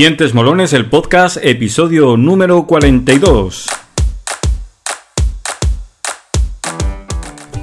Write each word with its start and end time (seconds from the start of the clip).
Dientes 0.00 0.32
Molones, 0.32 0.72
el 0.72 0.86
podcast, 0.86 1.36
episodio 1.42 2.16
número 2.16 2.66
42. 2.66 3.66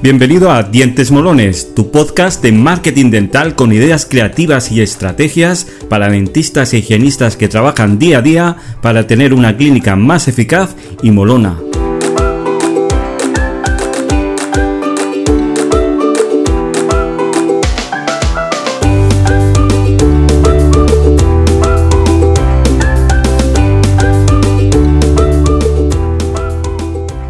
Bienvenido 0.04 0.52
a 0.52 0.62
Dientes 0.62 1.10
Molones, 1.10 1.74
tu 1.74 1.90
podcast 1.90 2.44
de 2.44 2.52
marketing 2.52 3.10
dental 3.10 3.56
con 3.56 3.74
ideas 3.74 4.06
creativas 4.06 4.72
y 4.72 4.82
estrategias 4.82 5.66
para 5.90 6.10
dentistas 6.10 6.76
e 6.76 6.78
higienistas 6.78 7.38
que 7.38 7.48
trabajan 7.48 7.98
día 7.98 8.20
a 8.20 8.22
día 8.22 8.58
para 8.84 9.08
tener 9.08 9.34
una 9.34 9.58
clínica 9.58 9.96
más 9.96 10.28
eficaz 10.28 10.76
y 11.02 11.10
molona. 11.10 11.58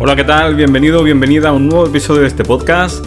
Hola, 0.08 0.16
¿qué 0.16 0.24
tal? 0.24 0.56
Bienvenido, 0.56 1.04
bienvenida 1.04 1.50
a 1.50 1.52
un 1.52 1.68
nuevo 1.68 1.86
episodio 1.86 2.22
de 2.22 2.28
este 2.28 2.46
podcast. 2.46 3.06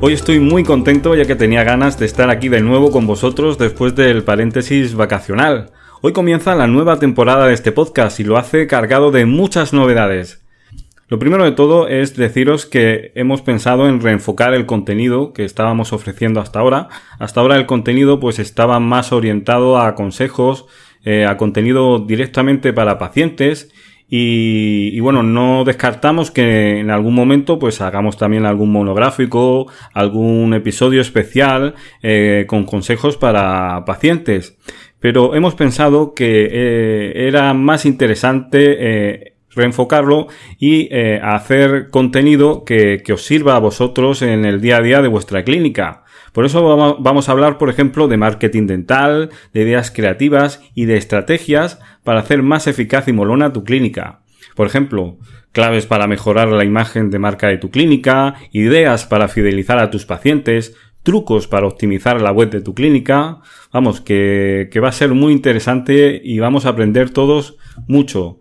Hoy 0.00 0.14
estoy 0.14 0.40
muy 0.40 0.64
contento 0.64 1.14
ya 1.14 1.24
que 1.24 1.36
tenía 1.36 1.62
ganas 1.62 1.96
de 1.96 2.06
estar 2.06 2.28
aquí 2.28 2.48
de 2.48 2.60
nuevo 2.60 2.90
con 2.90 3.06
vosotros 3.06 3.56
después 3.56 3.94
del 3.94 4.24
paréntesis 4.24 4.96
vacacional. 4.96 5.70
Hoy 6.00 6.12
comienza 6.12 6.56
la 6.56 6.66
nueva 6.66 6.98
temporada 6.98 7.46
de 7.46 7.54
este 7.54 7.70
podcast 7.70 8.18
y 8.18 8.24
lo 8.24 8.36
hace 8.36 8.66
cargado 8.66 9.12
de 9.12 9.26
muchas 9.26 9.72
novedades. 9.72 10.44
Lo 11.06 11.20
primero 11.20 11.44
de 11.44 11.52
todo 11.52 11.86
es 11.86 12.16
deciros 12.16 12.66
que 12.66 13.12
hemos 13.14 13.42
pensado 13.42 13.88
en 13.88 14.00
reenfocar 14.00 14.52
el 14.52 14.66
contenido 14.66 15.32
que 15.32 15.44
estábamos 15.44 15.92
ofreciendo 15.92 16.40
hasta 16.40 16.58
ahora. 16.58 16.88
Hasta 17.20 17.40
ahora 17.40 17.58
el 17.58 17.66
contenido 17.66 18.18
pues 18.18 18.40
estaba 18.40 18.80
más 18.80 19.12
orientado 19.12 19.78
a 19.78 19.94
consejos, 19.94 20.66
eh, 21.04 21.26
a 21.26 21.36
contenido 21.36 22.00
directamente 22.00 22.72
para 22.72 22.98
pacientes 22.98 23.70
y, 24.12 24.98
bueno, 24.98 25.22
no 25.22 25.62
descartamos 25.62 26.32
que 26.32 26.80
en 26.80 26.90
algún 26.90 27.14
momento 27.14 27.60
pues 27.60 27.80
hagamos 27.80 28.16
también 28.16 28.44
algún 28.44 28.72
monográfico, 28.72 29.68
algún 29.94 30.52
episodio 30.52 31.00
especial 31.00 31.76
eh, 32.02 32.44
con 32.48 32.64
consejos 32.64 33.16
para 33.16 33.84
pacientes. 33.84 34.58
Pero 34.98 35.36
hemos 35.36 35.54
pensado 35.54 36.12
que 36.12 36.48
eh, 36.50 37.28
era 37.28 37.54
más 37.54 37.86
interesante 37.86 38.76
eh, 38.80 39.34
reenfocarlo 39.50 40.26
y 40.58 40.92
hacer 41.22 41.90
contenido 41.90 42.64
que, 42.64 43.02
que 43.04 43.12
os 43.12 43.22
sirva 43.22 43.54
a 43.54 43.60
vosotros 43.60 44.22
en 44.22 44.44
el 44.44 44.60
día 44.60 44.78
a 44.78 44.82
día 44.82 45.02
de 45.02 45.08
vuestra 45.08 45.44
clínica. 45.44 46.02
Por 46.32 46.44
eso 46.44 46.96
vamos 47.00 47.28
a 47.28 47.32
hablar, 47.32 47.58
por 47.58 47.70
ejemplo, 47.70 48.08
de 48.08 48.16
marketing 48.16 48.66
dental, 48.66 49.30
de 49.52 49.62
ideas 49.62 49.90
creativas 49.90 50.62
y 50.74 50.84
de 50.84 50.96
estrategias 50.96 51.80
para 52.04 52.20
hacer 52.20 52.42
más 52.42 52.66
eficaz 52.66 53.08
y 53.08 53.12
molona 53.12 53.52
tu 53.52 53.64
clínica. 53.64 54.20
Por 54.54 54.66
ejemplo, 54.66 55.18
claves 55.52 55.86
para 55.86 56.06
mejorar 56.06 56.48
la 56.48 56.64
imagen 56.64 57.10
de 57.10 57.18
marca 57.18 57.48
de 57.48 57.58
tu 57.58 57.70
clínica, 57.70 58.34
ideas 58.52 59.06
para 59.06 59.28
fidelizar 59.28 59.78
a 59.78 59.90
tus 59.90 60.06
pacientes, 60.06 60.76
trucos 61.02 61.48
para 61.48 61.66
optimizar 61.66 62.20
la 62.20 62.32
web 62.32 62.50
de 62.50 62.60
tu 62.60 62.74
clínica. 62.74 63.38
Vamos, 63.72 64.00
que, 64.00 64.68
que 64.70 64.80
va 64.80 64.88
a 64.88 64.92
ser 64.92 65.14
muy 65.14 65.32
interesante 65.32 66.20
y 66.22 66.38
vamos 66.38 66.66
a 66.66 66.70
aprender 66.70 67.10
todos 67.10 67.56
mucho. 67.86 68.39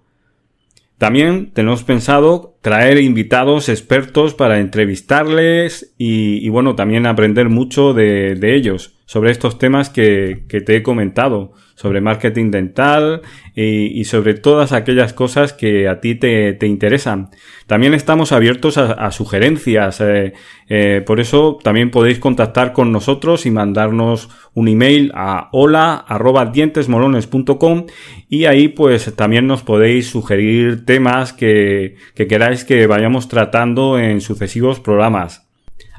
También 0.99 1.51
tenemos 1.53 1.85
pensado 1.85 2.57
traer 2.61 2.97
invitados 2.97 3.69
expertos 3.69 4.33
para 4.33 4.59
entrevistarles 4.59 5.95
y, 5.97 6.49
bueno, 6.49 6.75
también 6.75 7.05
aprender 7.05 7.47
mucho 7.47 7.93
de, 7.93 8.37
ellos 8.41 8.99
sobre 9.05 9.31
estos 9.31 9.57
temas 9.57 9.89
que, 9.89 10.43
te 10.49 10.75
he 10.75 10.83
comentado, 10.83 11.53
sobre 11.79 12.01
marketing 12.01 12.51
dental 12.51 13.21
y, 13.55 14.03
sobre 14.03 14.33
todas 14.33 14.73
aquellas 14.73 15.13
cosas 15.13 15.53
que 15.53 15.87
a 15.87 16.01
ti 16.01 16.15
te, 16.15 16.51
te 16.51 16.67
interesan. 16.67 17.29
También 17.67 17.93
estamos 17.93 18.33
abiertos 18.33 18.77
a, 18.77 19.09
sugerencias, 19.11 20.01
eh, 20.01 20.33
eh, 20.67 21.01
por 21.05 21.21
eso 21.21 21.57
también 21.63 21.89
podéis 21.89 22.19
contactar 22.19 22.73
con 22.73 22.91
nosotros 22.91 23.45
y 23.45 23.51
mandarnos 23.51 24.27
un 24.53 24.67
email 24.67 25.13
a 25.15 25.47
hola@dientesmolones.com 25.53 27.85
y 28.27 28.43
ahí 28.43 28.67
pues 28.67 29.15
también 29.15 29.47
nos 29.47 29.63
podéis 29.63 30.09
sugerir 30.09 30.83
temas 30.83 31.31
que, 31.31 31.95
que 32.13 32.27
queráis 32.27 32.65
que 32.65 32.87
vayamos 32.87 33.29
tratando 33.29 33.97
en 33.97 34.19
sucesivos 34.19 34.81
programas. 34.81 35.47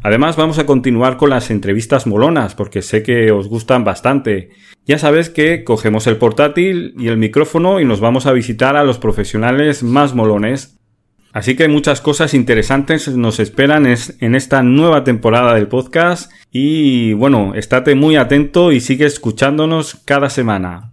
Además 0.02 0.36
vamos 0.36 0.58
a 0.58 0.66
continuar 0.66 1.16
con 1.16 1.30
las 1.30 1.50
entrevistas 1.50 2.06
molonas 2.06 2.54
porque 2.54 2.82
sé 2.82 3.02
que 3.02 3.32
os 3.32 3.48
gustan 3.48 3.82
bastante. 3.82 4.50
Ya 4.90 4.98
sabes 4.98 5.30
que 5.30 5.62
cogemos 5.62 6.08
el 6.08 6.16
portátil 6.16 6.94
y 6.98 7.06
el 7.06 7.16
micrófono 7.16 7.78
y 7.78 7.84
nos 7.84 8.00
vamos 8.00 8.26
a 8.26 8.32
visitar 8.32 8.74
a 8.74 8.82
los 8.82 8.98
profesionales 8.98 9.84
más 9.84 10.16
molones. 10.16 10.80
Así 11.32 11.54
que 11.54 11.68
muchas 11.68 12.00
cosas 12.00 12.34
interesantes 12.34 13.06
nos 13.06 13.38
esperan 13.38 13.86
en 13.86 14.34
esta 14.34 14.64
nueva 14.64 15.04
temporada 15.04 15.54
del 15.54 15.68
podcast 15.68 16.32
y 16.50 17.12
bueno, 17.12 17.54
estate 17.54 17.94
muy 17.94 18.16
atento 18.16 18.72
y 18.72 18.80
sigue 18.80 19.06
escuchándonos 19.06 19.94
cada 19.94 20.28
semana. 20.28 20.90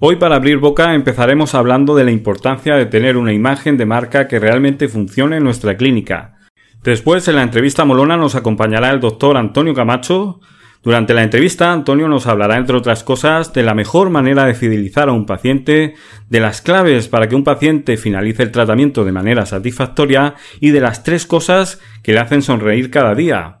Hoy 0.00 0.16
para 0.16 0.34
abrir 0.34 0.58
boca 0.58 0.92
empezaremos 0.96 1.54
hablando 1.54 1.94
de 1.94 2.02
la 2.02 2.10
importancia 2.10 2.74
de 2.74 2.86
tener 2.86 3.16
una 3.16 3.32
imagen 3.32 3.76
de 3.76 3.86
marca 3.86 4.26
que 4.26 4.40
realmente 4.40 4.88
funcione 4.88 5.36
en 5.36 5.44
nuestra 5.44 5.76
clínica 5.76 6.40
Después, 6.82 7.28
en 7.28 7.36
la 7.36 7.42
entrevista 7.42 7.84
molona, 7.84 8.16
nos 8.16 8.34
acompañará 8.34 8.90
el 8.90 9.00
doctor 9.00 9.36
Antonio 9.36 9.74
Camacho. 9.74 10.40
Durante 10.82 11.12
la 11.12 11.22
entrevista, 11.22 11.72
Antonio 11.72 12.08
nos 12.08 12.26
hablará, 12.26 12.56
entre 12.56 12.74
otras 12.74 13.04
cosas, 13.04 13.52
de 13.52 13.62
la 13.62 13.74
mejor 13.74 14.08
manera 14.08 14.46
de 14.46 14.54
fidelizar 14.54 15.10
a 15.10 15.12
un 15.12 15.26
paciente, 15.26 15.94
de 16.30 16.40
las 16.40 16.62
claves 16.62 17.06
para 17.06 17.28
que 17.28 17.34
un 17.34 17.44
paciente 17.44 17.98
finalice 17.98 18.44
el 18.44 18.50
tratamiento 18.50 19.04
de 19.04 19.12
manera 19.12 19.44
satisfactoria 19.44 20.36
y 20.58 20.70
de 20.70 20.80
las 20.80 21.04
tres 21.04 21.26
cosas 21.26 21.80
que 22.02 22.14
le 22.14 22.20
hacen 22.20 22.40
sonreír 22.40 22.90
cada 22.90 23.14
día. 23.14 23.58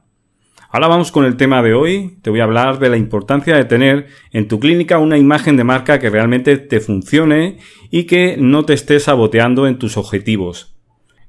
Ahora 0.70 0.88
vamos 0.88 1.12
con 1.12 1.26
el 1.26 1.36
tema 1.36 1.62
de 1.62 1.74
hoy. 1.74 2.16
Te 2.22 2.30
voy 2.30 2.40
a 2.40 2.44
hablar 2.44 2.78
de 2.78 2.88
la 2.88 2.96
importancia 2.96 3.54
de 3.54 3.64
tener 3.66 4.06
en 4.32 4.48
tu 4.48 4.58
clínica 4.58 4.98
una 4.98 5.18
imagen 5.18 5.58
de 5.58 5.64
marca 5.64 5.98
que 5.98 6.08
realmente 6.08 6.56
te 6.56 6.80
funcione 6.80 7.58
y 7.90 8.04
que 8.04 8.36
no 8.38 8.64
te 8.64 8.72
esté 8.72 8.98
saboteando 8.98 9.66
en 9.66 9.78
tus 9.78 9.98
objetivos. 9.98 10.79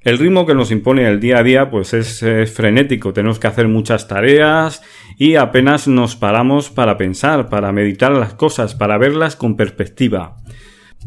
El 0.04 0.18
ritmo 0.18 0.46
que 0.46 0.54
nos 0.54 0.72
impone 0.72 1.08
el 1.08 1.20
día 1.20 1.38
a 1.38 1.42
día 1.44 1.70
pues 1.70 1.94
es, 1.94 2.24
frenético, 2.52 3.12
tenemos 3.12 3.38
que 3.38 3.46
hacer 3.46 3.68
muchas 3.68 4.08
tareas 4.08 4.82
y 5.16 5.36
apenas 5.36 5.86
nos 5.86 6.16
paramos 6.16 6.70
para 6.70 6.96
pensar, 6.96 7.48
para 7.48 7.70
meditar 7.70 8.10
las 8.10 8.34
cosas, 8.34 8.74
para 8.74 8.98
verlas 8.98 9.36
con 9.36 9.56
perspectiva. 9.56 10.38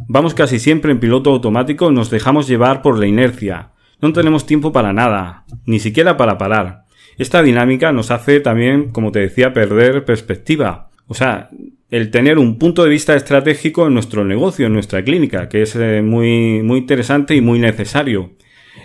Vamos 0.07 0.33
casi 0.33 0.59
siempre 0.59 0.91
en 0.91 0.99
piloto 0.99 1.31
automático 1.31 1.91
nos 1.91 2.09
dejamos 2.09 2.47
llevar 2.47 2.81
por 2.81 2.97
la 2.97 3.05
inercia. 3.05 3.71
No 4.01 4.13
tenemos 4.13 4.45
tiempo 4.45 4.71
para 4.71 4.93
nada, 4.93 5.43
ni 5.65 5.79
siquiera 5.79 6.15
para 6.15 6.37
parar. 6.37 6.85
Esta 7.17 7.41
dinámica 7.41 7.91
nos 7.91 8.11
hace 8.11 8.39
también, 8.39 8.91
como 8.91 9.11
te 9.11 9.19
decía, 9.19 9.53
perder 9.53 10.05
perspectiva. 10.05 10.89
O 11.07 11.13
sea, 11.13 11.49
el 11.89 12.11
tener 12.11 12.37
un 12.37 12.57
punto 12.57 12.83
de 12.83 12.89
vista 12.89 13.15
estratégico 13.15 13.87
en 13.87 13.93
nuestro 13.93 14.23
negocio, 14.23 14.67
en 14.67 14.73
nuestra 14.73 15.03
clínica, 15.03 15.49
que 15.49 15.61
es 15.63 15.75
eh, 15.75 16.01
muy, 16.01 16.61
muy 16.63 16.79
interesante 16.79 17.35
y 17.35 17.41
muy 17.41 17.59
necesario. 17.59 18.31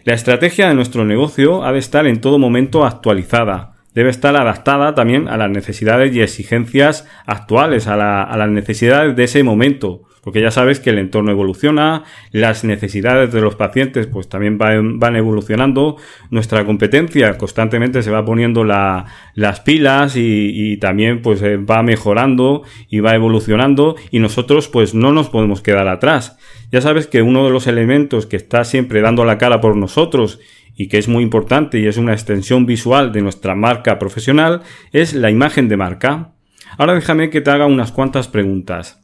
La 0.04 0.14
estrategia 0.14 0.68
de 0.68 0.74
nuestro 0.74 1.04
negocio 1.04 1.62
ha 1.62 1.72
de 1.72 1.78
estar 1.78 2.06
en 2.06 2.22
todo 2.22 2.38
momento 2.38 2.86
actualizada. 2.86 3.74
Debe 3.94 4.08
estar 4.08 4.34
adaptada 4.34 4.94
también 4.94 5.28
a 5.28 5.36
las 5.36 5.50
necesidades 5.50 6.14
y 6.14 6.22
exigencias 6.22 7.06
actuales, 7.26 7.86
a, 7.86 7.96
las 7.96 8.48
necesidades 8.48 9.14
de 9.14 9.24
ese 9.24 9.42
momento. 9.42 10.02
Porque 10.22 10.40
ya 10.40 10.50
sabes 10.50 10.80
que 10.80 10.90
el 10.90 10.98
entorno 10.98 11.30
evoluciona, 11.30 12.04
las 12.30 12.62
necesidades 12.64 13.32
de 13.32 13.40
los 13.40 13.54
pacientes 13.54 14.06
pues 14.06 14.28
también 14.28 14.58
van, 14.58 15.16
evolucionando, 15.16 15.96
nuestra 16.30 16.64
competencia 16.64 17.38
constantemente 17.38 18.02
se 18.02 18.10
va 18.10 18.24
poniendo 18.24 18.64
las 18.64 19.60
pilas 19.60 20.16
y, 20.16 20.72
y 20.72 20.76
también 20.76 21.22
pues 21.22 21.40
eh, 21.42 21.56
va 21.56 21.82
mejorando 21.82 22.62
y 22.88 23.00
va 23.00 23.14
evolucionando 23.14 23.96
y 24.10 24.18
nosotros 24.18 24.68
pues 24.68 24.94
no 24.94 25.12
nos 25.12 25.30
podemos 25.30 25.62
quedar 25.62 25.88
atrás. 25.88 26.36
Ya 26.70 26.80
sabes 26.80 27.06
que 27.06 27.22
uno 27.22 27.44
de 27.44 27.50
los 27.50 27.66
elementos 27.66 28.26
que 28.26 28.36
está 28.36 28.64
siempre 28.64 29.00
dando 29.00 29.24
la 29.24 29.38
cara 29.38 29.60
por 29.60 29.76
nosotros 29.76 30.38
y 30.76 30.88
que 30.88 30.98
es 30.98 31.08
muy 31.08 31.22
importante 31.22 31.78
y 31.78 31.86
es 31.86 31.96
una 31.96 32.12
extensión 32.12 32.66
visual 32.66 33.12
de 33.12 33.22
nuestra 33.22 33.54
marca 33.54 33.98
profesional 33.98 34.62
es 34.92 35.14
la 35.14 35.30
imagen 35.30 35.68
de 35.68 35.76
marca. 35.76 36.32
Ahora 36.78 36.94
déjame 36.94 37.30
que 37.30 37.40
te 37.40 37.50
haga 37.50 37.66
unas 37.66 37.92
cuantas 37.92 38.28
preguntas. 38.28 38.99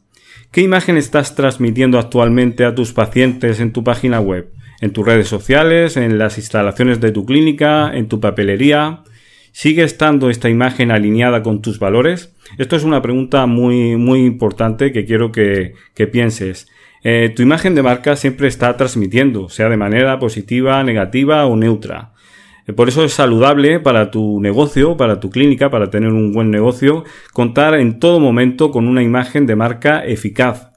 ¿Qué 0.57 0.63
imagen 0.63 0.97
estás 0.97 1.35
transmitiendo 1.35 1.99
actualmente 1.99 2.65
a 2.65 2.73
tus 2.73 2.91
pacientes 2.91 3.59
en 3.59 3.71
tu 3.73 3.83
página 3.83 4.19
web? 4.19 4.49
¿En 4.81 4.91
tus 4.91 5.05
redes 5.05 5.27
sociales? 5.27 5.97
¿En 5.97 6.17
las 6.17 6.39
instalaciones 6.39 6.99
de 6.99 7.11
tu 7.11 7.27
clínica? 7.27 7.91
¿En 7.93 8.07
tu 8.07 8.19
papelería? 8.19 9.03
¿Sigue 9.51 9.83
estando 9.83 10.31
esta 10.31 10.49
imagen 10.49 10.89
alineada 10.89 11.43
con 11.43 11.61
tus 11.61 11.77
valores? 11.77 12.33
Esto 12.57 12.75
es 12.75 12.83
una 12.83 13.03
pregunta 13.03 13.45
muy, 13.45 13.97
muy 13.97 14.25
importante 14.25 14.91
que 14.91 15.05
quiero 15.05 15.31
que, 15.31 15.75
pienses. 16.11 16.67
Eh, 17.03 17.31
tu 17.35 17.43
imagen 17.43 17.75
de 17.75 17.83
marca 17.83 18.15
siempre 18.15 18.47
está 18.47 18.75
transmitiendo, 18.77 19.49
sea 19.49 19.69
de 19.69 19.77
manera 19.77 20.17
positiva, 20.17 20.83
negativa 20.83 21.45
o 21.45 21.55
neutra. 21.55 22.13
Eh, 22.67 22.73
por 22.73 22.89
eso 22.89 23.03
es 23.03 23.13
saludable 23.13 23.79
para 23.79 24.11
tu 24.11 24.39
negocio, 24.41 24.97
para 24.97 25.19
tu 25.19 25.29
clínica, 25.29 25.69
para 25.69 25.89
tener 25.89 26.11
un 26.11 26.33
buen 26.33 26.51
negocio, 26.51 27.05
contar 27.33 27.75
en 27.75 27.99
todo 27.99 28.19
momento 28.19 28.71
con 28.71 28.87
una 28.87 29.01
imagen 29.01 29.47
de 29.47 29.55
marca 29.55 30.05
eficaz. 30.05 30.71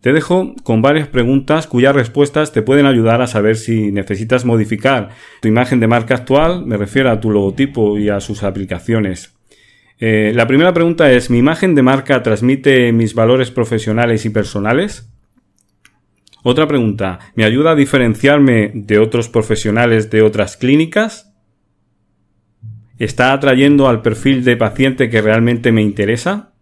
Te 0.00 0.12
dejo 0.12 0.54
con 0.64 0.82
varias 0.82 1.06
preguntas 1.06 1.68
cuyas 1.68 1.94
respuestas 1.94 2.52
te 2.52 2.62
pueden 2.62 2.86
ayudar 2.86 3.22
a 3.22 3.28
saber 3.28 3.56
si 3.56 3.92
necesitas 3.92 4.44
modificar 4.44 5.10
tu 5.40 5.46
imagen 5.46 5.78
de 5.78 5.86
marca 5.86 6.14
actual, 6.14 6.66
me 6.66 6.76
refiero 6.76 7.10
a 7.10 7.20
tu 7.20 7.30
logotipo 7.30 7.98
y 7.98 8.08
a 8.08 8.18
sus 8.18 8.42
aplicaciones. 8.42 9.34
Eh, 10.00 10.32
la 10.34 10.48
primera 10.48 10.74
pregunta 10.74 11.12
es, 11.12 11.30
¿mi 11.30 11.38
imagen 11.38 11.76
de 11.76 11.82
marca 11.82 12.20
transmite 12.24 12.92
mis 12.92 13.14
valores 13.14 13.52
profesionales 13.52 14.24
y 14.24 14.30
personales? 14.30 15.08
Otra 16.42 16.66
pregunta, 16.66 17.20
¿me 17.36 17.44
ayuda 17.44 17.70
a 17.70 17.76
diferenciarme 17.76 18.72
de 18.74 18.98
otros 18.98 19.28
profesionales 19.28 20.10
de 20.10 20.22
otras 20.22 20.56
clínicas? 20.56 21.31
¿Está 23.02 23.32
atrayendo 23.32 23.88
al 23.88 24.00
perfil 24.00 24.44
de 24.44 24.56
paciente 24.56 25.10
que 25.10 25.20
realmente 25.20 25.72
me 25.72 25.82
interesa? 25.82 26.52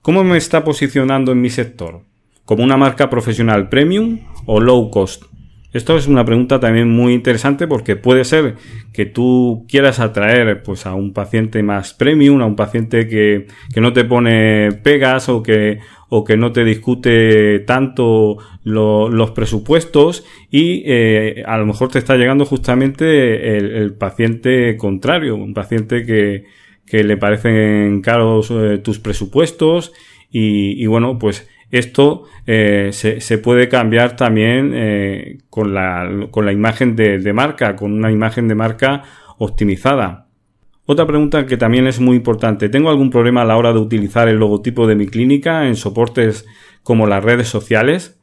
¿Cómo 0.00 0.22
me 0.22 0.36
está 0.38 0.62
posicionando 0.62 1.32
en 1.32 1.40
mi 1.40 1.50
sector? 1.50 2.02
¿Como 2.44 2.62
una 2.62 2.76
marca 2.76 3.10
profesional 3.10 3.68
premium 3.68 4.20
o 4.46 4.60
low 4.60 4.92
cost? 4.92 5.24
Esto 5.72 5.98
es 5.98 6.06
una 6.06 6.24
pregunta 6.24 6.60
también 6.60 6.88
muy 6.88 7.14
interesante 7.14 7.66
porque 7.66 7.96
puede 7.96 8.24
ser 8.24 8.54
que 8.92 9.06
tú 9.06 9.66
quieras 9.68 9.98
atraer 9.98 10.62
pues 10.62 10.86
a 10.86 10.94
un 10.94 11.12
paciente 11.12 11.64
más 11.64 11.94
premium, 11.94 12.40
a 12.40 12.46
un 12.46 12.54
paciente 12.54 13.08
que, 13.08 13.48
no 13.74 13.92
te 13.92 14.04
pone 14.04 14.70
pegas 14.84 15.28
o 15.28 15.42
que, 15.42 15.80
o 16.08 16.24
que 16.24 16.36
no 16.36 16.52
te 16.52 16.64
discute 16.64 17.60
tanto 17.60 18.38
los 18.64 19.30
presupuestos 19.32 20.24
y 20.50 20.82
eh, 20.86 21.42
a 21.46 21.58
lo 21.58 21.66
mejor 21.66 21.90
te 21.90 21.98
está 21.98 22.16
llegando 22.16 22.44
justamente 22.44 23.56
el, 23.56 23.94
paciente 23.94 24.76
contrario, 24.76 25.36
un 25.36 25.54
paciente 25.54 26.04
que, 26.04 26.44
que 26.86 27.04
le 27.04 27.16
parecen 27.16 28.00
caros 28.00 28.50
eh, 28.50 28.78
tus 28.78 28.98
presupuestos 28.98 29.92
y, 30.30 30.84
bueno 30.86 31.18
pues 31.18 31.48
esto 31.70 32.24
eh, 32.46 32.90
se, 32.92 33.38
puede 33.38 33.68
cambiar 33.68 34.16
también 34.16 35.40
con, 35.50 35.74
la, 35.74 36.28
con 36.30 36.46
la 36.46 36.52
imagen 36.52 36.96
de 36.96 37.32
marca, 37.32 37.76
con 37.76 37.92
una 37.92 38.10
imagen 38.10 38.48
de 38.48 38.54
marca 38.54 39.02
optimizada. 39.38 40.27
Otra 40.90 41.06
pregunta 41.06 41.44
que 41.44 41.58
también 41.58 41.86
es 41.86 42.00
muy 42.00 42.16
importante. 42.16 42.70
¿Tengo 42.70 42.88
algún 42.88 43.10
problema 43.10 43.42
a 43.42 43.44
la 43.44 43.58
hora 43.58 43.74
de 43.74 43.78
utilizar 43.78 44.26
el 44.26 44.36
logotipo 44.36 44.86
de 44.86 44.94
mi 44.94 45.06
clínica 45.06 45.66
en 45.66 45.76
soportes 45.76 46.46
como 46.82 47.06
las 47.06 47.22
redes 47.22 47.46
sociales? 47.46 48.18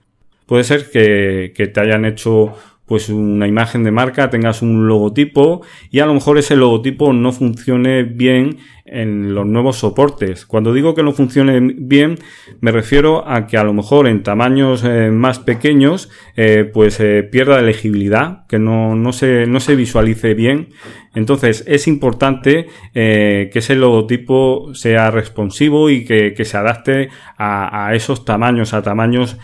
Puede 0.47 0.63
ser 0.63 0.89
que, 0.89 1.53
te 1.71 1.79
hayan 1.79 2.05
hecho 2.05 2.55
pues 2.85 3.09
una 3.09 3.47
imagen 3.47 3.83
de 3.83 3.91
marca, 3.91 4.29
tengas 4.29 4.61
un 4.61 4.87
logotipo 4.87 5.61
y 5.89 5.99
a 5.99 6.05
lo 6.05 6.13
mejor 6.13 6.37
ese 6.37 6.55
logotipo 6.55 7.13
no 7.13 7.31
funcione 7.31 8.03
bien 8.03 8.57
en 8.85 9.33
los 9.33 9.47
nuevos 9.47 9.77
soportes. 9.77 10.45
Cuando 10.45 10.71
digo 10.71 10.93
que 10.93 11.01
no 11.01 11.11
funcione 11.11 11.59
bien, 11.59 12.19
me 12.61 12.71
refiero 12.71 13.27
a 13.27 13.47
que 13.47 13.57
a 13.57 13.63
lo 13.63 13.73
mejor 13.73 14.07
en 14.07 14.21
tamaños 14.21 14.83
eh, 14.83 15.09
más 15.09 15.39
pequeños, 15.39 16.11
eh, 16.35 16.69
pues 16.71 16.99
eh, 16.99 17.23
pierda 17.23 17.61
legibilidad, 17.61 18.45
que 18.47 18.59
no, 18.59 18.95
no, 18.95 19.11
se, 19.11 19.47
no 19.47 19.59
se 19.59 19.75
visualice 19.75 20.35
bien. 20.35 20.69
Entonces 21.15 21.63
es 21.65 21.87
importante 21.87 22.67
que 22.93 23.49
ese 23.53 23.75
logotipo 23.75 24.75
sea 24.75 25.11
responsivo 25.11 25.89
y 25.89 26.03
que, 26.03 26.35
se 26.43 26.57
adapte 26.57 27.07
a, 27.37 27.91
esos 27.95 28.25
tamaños, 28.25 28.73
a 28.73 28.81
tamaños, 28.81 29.37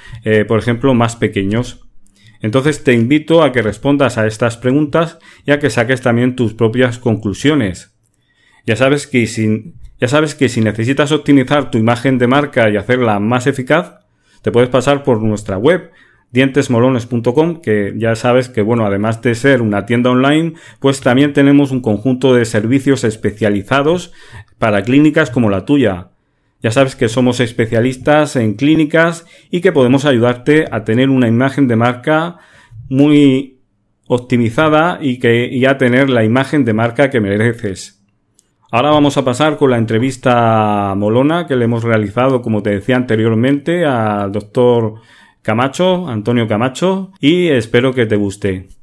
por 0.49 0.59
ejemplo, 0.59 0.93
más 0.93 1.15
pequeños. 1.15 1.90
Entonces 2.41 2.83
te 2.83 2.93
invito 2.93 3.43
a 3.43 3.51
que 3.51 3.61
respondas 3.61 4.17
a 4.17 4.27
estas 4.27 4.57
preguntas 4.57 5.19
y 5.45 5.51
a 5.51 5.59
que 5.59 5.69
saques 5.69 6.01
también 6.01 6.35
tus 6.35 6.53
propias 6.53 6.97
conclusiones. 6.97 7.93
Ya 8.65 8.75
sabes 8.75 9.07
que 9.07 9.27
si, 9.27 9.73
ya 9.99 10.07
sabes 10.07 10.35
que 10.35 10.49
si 10.49 10.61
necesitas 10.61 11.11
optimizar 11.11 11.71
tu 11.71 11.77
imagen 11.77 12.17
de 12.17 12.27
marca 12.27 12.69
y 12.69 12.77
hacerla 12.77 13.19
más 13.19 13.47
eficaz, 13.47 13.99
te 14.41 14.51
puedes 14.51 14.69
pasar 14.69 15.03
por 15.03 15.21
nuestra 15.21 15.57
web 15.57 15.91
dientesmolones.com 16.31 17.61
que 17.61 17.93
ya 17.97 18.15
sabes 18.15 18.49
que 18.49 18.61
bueno, 18.61 18.85
además 18.85 19.21
de 19.21 19.35
ser 19.35 19.61
una 19.61 19.85
tienda 19.85 20.09
online, 20.09 20.53
pues 20.79 21.01
también 21.01 21.33
tenemos 21.33 21.71
un 21.71 21.81
conjunto 21.81 22.33
de 22.33 22.45
servicios 22.45 23.03
especializados 23.03 24.13
para 24.57 24.83
clínicas 24.83 25.29
como 25.29 25.49
la 25.49 25.65
tuya. 25.65 26.07
Ya 26.61 26.71
sabes 26.71 26.95
que 26.95 27.09
somos 27.09 27.39
especialistas 27.39 28.35
en 28.35 28.53
clínicas 28.53 29.25
y 29.49 29.61
que 29.61 29.71
podemos 29.71 30.05
ayudarte 30.05 30.65
a 30.71 30.83
tener 30.83 31.09
una 31.09 31.27
imagen 31.27 31.67
de 31.67 31.75
marca 31.75 32.37
muy 32.87 33.61
optimizada 34.07 34.99
y 35.01 35.19
que 35.19 35.65
a 35.67 35.77
tener 35.77 36.09
la 36.09 36.23
imagen 36.23 36.65
de 36.65 36.73
marca 36.73 37.09
que 37.09 37.21
mereces. 37.21 38.03
Ahora 38.69 38.91
vamos 38.91 39.17
a 39.17 39.25
pasar 39.25 39.57
con 39.57 39.71
la 39.71 39.77
entrevista 39.77 40.93
molona 40.95 41.47
que 41.47 41.55
le 41.55 41.65
hemos 41.65 41.83
realizado, 41.83 42.41
como 42.41 42.61
te 42.61 42.69
decía 42.69 42.95
anteriormente, 42.95 43.85
al 43.85 44.31
doctor 44.31 44.95
Camacho, 45.41 46.07
Antonio 46.07 46.47
Camacho, 46.47 47.11
y 47.19 47.47
espero 47.47 47.93
que 47.93 48.05
te 48.05 48.15
guste. 48.15 48.80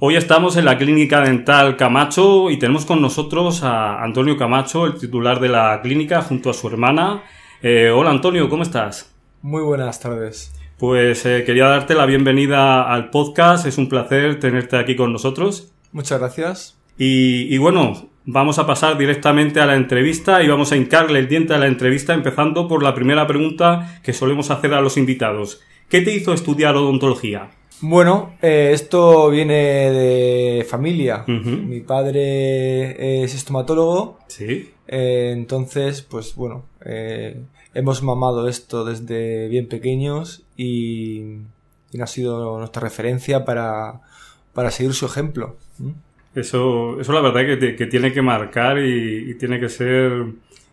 Hoy 0.00 0.14
estamos 0.14 0.56
en 0.56 0.64
la 0.64 0.78
clínica 0.78 1.22
dental 1.22 1.76
Camacho 1.76 2.52
y 2.52 2.56
tenemos 2.56 2.86
con 2.86 3.02
nosotros 3.02 3.64
a 3.64 4.00
Antonio 4.00 4.36
Camacho, 4.36 4.86
el 4.86 4.96
titular 4.96 5.40
de 5.40 5.48
la 5.48 5.80
clínica, 5.82 6.22
junto 6.22 6.50
a 6.50 6.54
su 6.54 6.68
hermana. 6.68 7.24
Eh, 7.62 7.90
hola 7.90 8.10
Antonio, 8.10 8.48
¿cómo 8.48 8.62
estás? 8.62 9.12
Muy 9.42 9.60
buenas 9.60 9.98
tardes. 9.98 10.54
Pues 10.78 11.26
eh, 11.26 11.42
quería 11.44 11.66
darte 11.66 11.96
la 11.96 12.06
bienvenida 12.06 12.88
al 12.88 13.10
podcast, 13.10 13.66
es 13.66 13.76
un 13.76 13.88
placer 13.88 14.38
tenerte 14.38 14.76
aquí 14.76 14.94
con 14.94 15.12
nosotros. 15.12 15.72
Muchas 15.90 16.20
gracias. 16.20 16.78
Y, 16.96 17.52
y 17.52 17.58
bueno, 17.58 18.08
vamos 18.24 18.60
a 18.60 18.68
pasar 18.68 18.98
directamente 18.98 19.60
a 19.60 19.66
la 19.66 19.74
entrevista 19.74 20.44
y 20.44 20.48
vamos 20.48 20.70
a 20.70 20.76
hincarle 20.76 21.18
el 21.18 21.26
diente 21.26 21.54
a 21.54 21.58
la 21.58 21.66
entrevista 21.66 22.14
empezando 22.14 22.68
por 22.68 22.84
la 22.84 22.94
primera 22.94 23.26
pregunta 23.26 24.00
que 24.04 24.12
solemos 24.12 24.52
hacer 24.52 24.74
a 24.74 24.80
los 24.80 24.96
invitados. 24.96 25.60
¿Qué 25.88 26.02
te 26.02 26.14
hizo 26.14 26.32
estudiar 26.32 26.76
odontología? 26.76 27.50
Bueno, 27.80 28.34
eh, 28.42 28.70
esto 28.72 29.30
viene 29.30 29.54
de 29.54 30.66
familia. 30.68 31.24
Mi 31.26 31.80
padre 31.80 33.22
es 33.24 33.34
estomatólogo. 33.34 34.18
Sí. 34.26 34.70
Eh, 34.88 35.30
entonces, 35.32 36.02
pues 36.02 36.34
bueno, 36.34 36.64
eh, 36.84 37.40
hemos 37.74 38.02
mamado 38.02 38.48
esto 38.48 38.84
desde 38.84 39.48
bien 39.48 39.68
pequeños 39.68 40.44
y, 40.56 41.36
y, 41.92 42.00
ha 42.00 42.06
sido 42.06 42.58
nuestra 42.58 42.82
referencia 42.82 43.44
para, 43.44 44.00
para 44.54 44.70
seguir 44.70 44.94
su 44.94 45.06
ejemplo. 45.06 45.56
Eso, 46.34 47.00
eso 47.00 47.12
la 47.12 47.20
verdad 47.20 47.58
que, 47.58 47.76
que 47.76 47.86
tiene 47.86 48.12
que 48.12 48.22
marcar 48.22 48.78
y, 48.78 49.30
y, 49.30 49.34
tiene 49.34 49.60
que 49.60 49.68
ser 49.68 50.26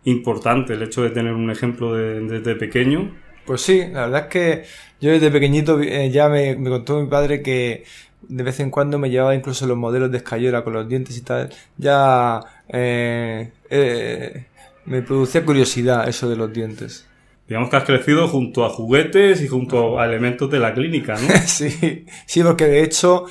importante 0.05 0.73
el 0.73 0.81
hecho 0.81 1.03
de 1.03 1.09
tener 1.09 1.33
un 1.33 1.51
ejemplo 1.51 1.93
desde 1.93 2.55
pequeño 2.55 3.11
pues 3.45 3.61
sí, 3.61 3.79
la 3.91 4.07
verdad 4.07 4.21
es 4.21 4.27
que 4.27 4.63
yo 5.01 5.11
desde 5.11 5.31
pequeñito 5.31 5.79
eh, 5.81 6.09
ya 6.09 6.29
me, 6.29 6.55
contó 6.55 6.99
mi 6.99 7.07
padre 7.07 7.41
que 7.41 7.83
de 8.27 8.43
vez 8.43 8.59
en 8.59 8.71
cuando 8.71 8.97
me 8.97 9.09
llevaba 9.09 9.35
incluso 9.35 9.67
los 9.67 9.77
modelos 9.77 10.11
de 10.11 10.17
escayola 10.17 10.63
con 10.63 10.73
los 10.73 10.87
dientes 10.87 11.17
y 11.17 11.21
tal. 11.21 11.49
Ya 11.77 12.39
eh, 12.69 13.51
eh, 13.69 14.45
me 14.85 15.01
producía 15.01 15.45
curiosidad 15.45 16.07
eso 16.07 16.29
de 16.29 16.35
los 16.35 16.51
dientes. 16.51 17.05
Digamos 17.47 17.69
que 17.69 17.75
has 17.75 17.83
crecido 17.83 18.27
junto 18.27 18.65
a 18.65 18.69
juguetes 18.69 19.41
y 19.41 19.47
junto 19.47 19.99
a 19.99 20.05
elementos 20.05 20.49
de 20.49 20.59
la 20.59 20.73
clínica, 20.73 21.15
¿no? 21.15 21.27
sí, 21.45 22.05
sí, 22.25 22.41
porque 22.41 22.65
de 22.65 22.81
hecho 22.81 23.25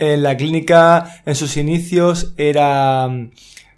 en 0.00 0.24
la 0.24 0.36
clínica 0.36 1.22
en 1.24 1.36
sus 1.36 1.56
inicios 1.56 2.34
era 2.36 3.06
mm, 3.06 3.30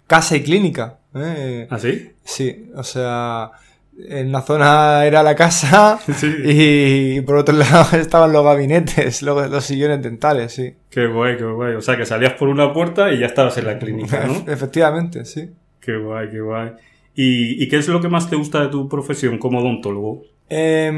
casa 0.07 0.35
y 0.37 0.41
clínica. 0.41 0.97
¿Ah, 1.13 1.77
sí? 1.79 2.11
Sí, 2.23 2.69
o 2.75 2.83
sea, 2.83 3.51
en 3.97 4.31
la 4.31 4.41
zona 4.41 5.05
era 5.05 5.23
la 5.23 5.35
casa 5.35 5.99
y 6.43 7.21
por 7.21 7.37
otro 7.37 7.55
lado 7.55 7.97
estaban 7.97 8.31
los 8.31 8.43
gabinetes, 8.43 9.21
los, 9.21 9.49
los, 9.49 9.63
sillones 9.63 10.01
dentales, 10.01 10.53
sí. 10.53 10.73
Qué 10.89 11.07
guay, 11.07 11.37
qué 11.37 11.45
guay. 11.45 11.75
O 11.75 11.81
sea, 11.81 11.97
que 11.97 12.05
salías 12.05 12.33
por 12.33 12.49
una 12.49 12.73
puerta 12.73 13.11
y 13.13 13.19
ya 13.19 13.27
estabas 13.27 13.57
en 13.57 13.65
la 13.65 13.79
clínica, 13.79 14.25
¿no? 14.25 14.45
Efectivamente, 14.51 15.25
sí. 15.25 15.49
Qué 15.79 15.97
guay, 15.97 16.29
qué 16.29 16.41
guay. 16.41 16.71
¿Y, 17.15 17.63
¿Y, 17.63 17.67
qué 17.69 17.77
es 17.77 17.87
lo 17.87 18.01
que 18.01 18.09
más 18.09 18.29
te 18.29 18.35
gusta 18.35 18.61
de 18.61 18.67
tu 18.67 18.89
profesión 18.89 19.37
como 19.37 19.59
odontólogo? 19.59 20.23
Eh, 20.49 20.91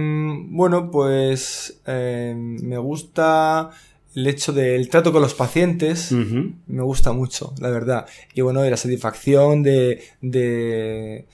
bueno, 0.49 0.89
pues 0.91 1.81
eh, 1.85 2.33
me 2.35 2.77
gusta 2.77 3.69
el 4.15 4.27
hecho 4.27 4.51
del 4.51 4.89
trato 4.89 5.13
con 5.13 5.21
los 5.21 5.35
pacientes, 5.35 6.11
me 6.11 6.81
gusta 6.81 7.11
mucho, 7.11 7.53
la 7.59 7.69
verdad. 7.69 8.07
Y 8.33 8.41
bueno, 8.41 8.65
y 8.65 8.69
la 8.69 8.77
satisfacción 8.77 9.61
de, 9.61 10.01
de 10.21 11.27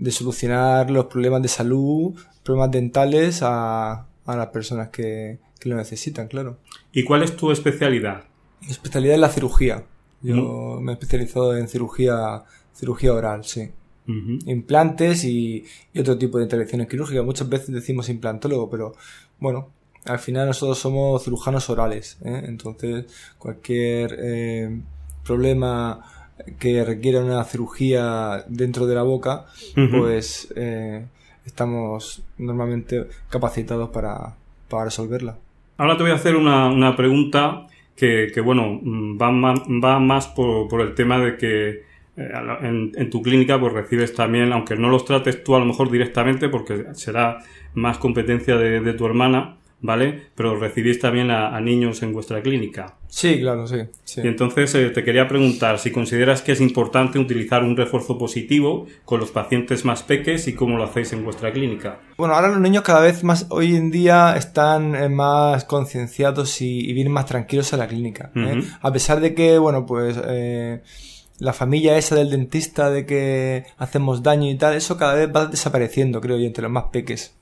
de 0.00 0.10
solucionar 0.10 0.90
los 0.90 1.06
problemas 1.06 1.42
de 1.42 1.48
salud, 1.48 2.18
problemas 2.42 2.70
dentales 2.70 3.42
a, 3.42 4.06
a 4.24 4.36
las 4.36 4.46
personas 4.48 4.88
que, 4.88 5.38
que, 5.58 5.68
lo 5.68 5.76
necesitan, 5.76 6.26
claro. 6.26 6.58
¿Y 6.92 7.04
cuál 7.04 7.22
es 7.22 7.36
tu 7.36 7.50
especialidad? 7.50 8.24
Mi 8.62 8.70
especialidad 8.70 9.14
es 9.14 9.20
la 9.20 9.28
cirugía. 9.28 9.84
Yo 10.22 10.78
me 10.80 10.92
he 10.92 10.94
especializado 10.94 11.56
en 11.56 11.68
cirugía, 11.68 12.44
cirugía 12.74 13.12
oral, 13.12 13.44
sí. 13.44 13.70
Implantes 14.46 15.22
y, 15.22 15.64
y, 15.92 16.00
otro 16.00 16.18
tipo 16.18 16.38
de 16.38 16.44
intervenciones 16.44 16.88
quirúrgicas. 16.88 17.24
Muchas 17.24 17.48
veces 17.48 17.72
decimos 17.72 18.08
implantólogo, 18.08 18.68
pero 18.68 18.92
bueno, 19.38 19.68
al 20.04 20.18
final 20.18 20.48
nosotros 20.48 20.78
somos 20.78 21.22
cirujanos 21.22 21.70
orales. 21.70 22.18
¿eh? 22.24 22.42
Entonces, 22.46 23.04
cualquier 23.38 24.16
eh, 24.20 24.80
problema 25.24 26.19
que 26.58 26.84
requiera 26.84 27.20
una 27.20 27.44
cirugía 27.44 28.44
dentro 28.48 28.86
de 28.86 28.94
la 28.94 29.02
boca, 29.02 29.46
pues 29.74 30.52
eh, 30.56 31.04
estamos 31.44 32.22
normalmente 32.38 33.06
capacitados 33.28 33.90
para, 33.90 34.36
para 34.68 34.84
resolverla. 34.84 35.36
Ahora 35.76 35.96
te 35.96 36.02
voy 36.02 36.12
a 36.12 36.16
hacer 36.16 36.36
una, 36.36 36.94
pregunta 36.96 37.66
que, 37.96 38.32
bueno, 38.44 38.80
va 38.82 39.30
más, 39.30 39.60
va 39.60 39.98
más 39.98 40.28
por, 40.28 40.80
el 40.80 40.94
tema 40.94 41.18
de 41.18 41.36
que 41.36 41.68
eh, 42.16 42.92
en, 42.96 43.10
tu 43.10 43.22
clínica 43.22 43.58
pues 43.58 43.72
recibes 43.72 44.14
también, 44.14 44.52
aunque 44.52 44.76
no 44.76 44.88
los 44.88 45.04
trates 45.04 45.42
tú 45.42 45.54
a 45.54 45.58
lo 45.58 45.64
mejor 45.64 45.90
directamente 45.90 46.48
porque 46.48 46.86
será 46.92 47.38
más 47.74 47.98
competencia 47.98 48.56
de 48.56 48.92
tu 48.94 49.06
hermana, 49.06 49.59
¿vale? 49.82 50.28
Pero 50.34 50.56
recibís 50.56 50.98
también 50.98 51.30
a, 51.30 51.58
niños 51.60 52.02
en 52.02 52.12
vuestra 52.12 52.42
clínica. 52.42 52.96
Sí, 53.08 53.40
claro, 53.40 53.66
sí. 53.66 53.76
Y 54.22 54.26
entonces 54.28 54.74
eh, 54.74 54.90
te 54.90 55.02
quería 55.02 55.26
preguntar 55.26 55.78
si 55.78 55.90
consideras 55.90 56.42
que 56.42 56.52
es 56.52 56.60
importante 56.60 57.18
utilizar 57.18 57.64
un 57.64 57.76
refuerzo 57.76 58.16
positivo 58.16 58.86
con 59.04 59.20
los 59.20 59.30
pacientes 59.30 59.84
más 59.84 60.02
peques 60.02 60.46
y 60.48 60.54
cómo 60.54 60.76
lo 60.76 60.84
hacéis 60.84 61.12
en 61.12 61.24
vuestra 61.24 61.52
clínica. 61.52 62.00
Bueno, 62.16 62.34
ahora 62.34 62.48
los 62.48 62.60
niños 62.60 62.82
cada 62.82 63.00
vez 63.00 63.24
más, 63.24 63.46
hoy 63.50 63.74
en 63.74 63.90
día, 63.90 64.36
están 64.36 64.94
eh, 64.94 65.08
más 65.08 65.64
concienciados 65.64 66.60
y, 66.62 66.92
vienen 66.92 67.12
más 67.12 67.26
tranquilos 67.26 67.72
a 67.72 67.76
la 67.76 67.88
clínica. 67.88 68.30
¿eh? 68.34 68.62
A 68.80 68.92
pesar 68.92 69.20
de 69.20 69.34
que, 69.34 69.58
bueno, 69.58 69.86
pues... 69.86 70.20
la 71.38 71.54
familia 71.54 71.96
esa 71.96 72.16
del 72.16 72.28
dentista 72.28 72.90
de 72.90 73.06
que 73.06 73.64
hacemos 73.78 74.22
daño 74.22 74.50
y 74.50 74.56
tal, 74.56 74.74
eso 74.74 74.98
cada 74.98 75.14
vez 75.14 75.30
va 75.34 75.46
desapareciendo, 75.46 76.20
creo 76.20 76.36
yo, 76.36 76.44
entre 76.44 76.62
los 76.62 76.70
más 76.70 76.84
peques 76.92 77.34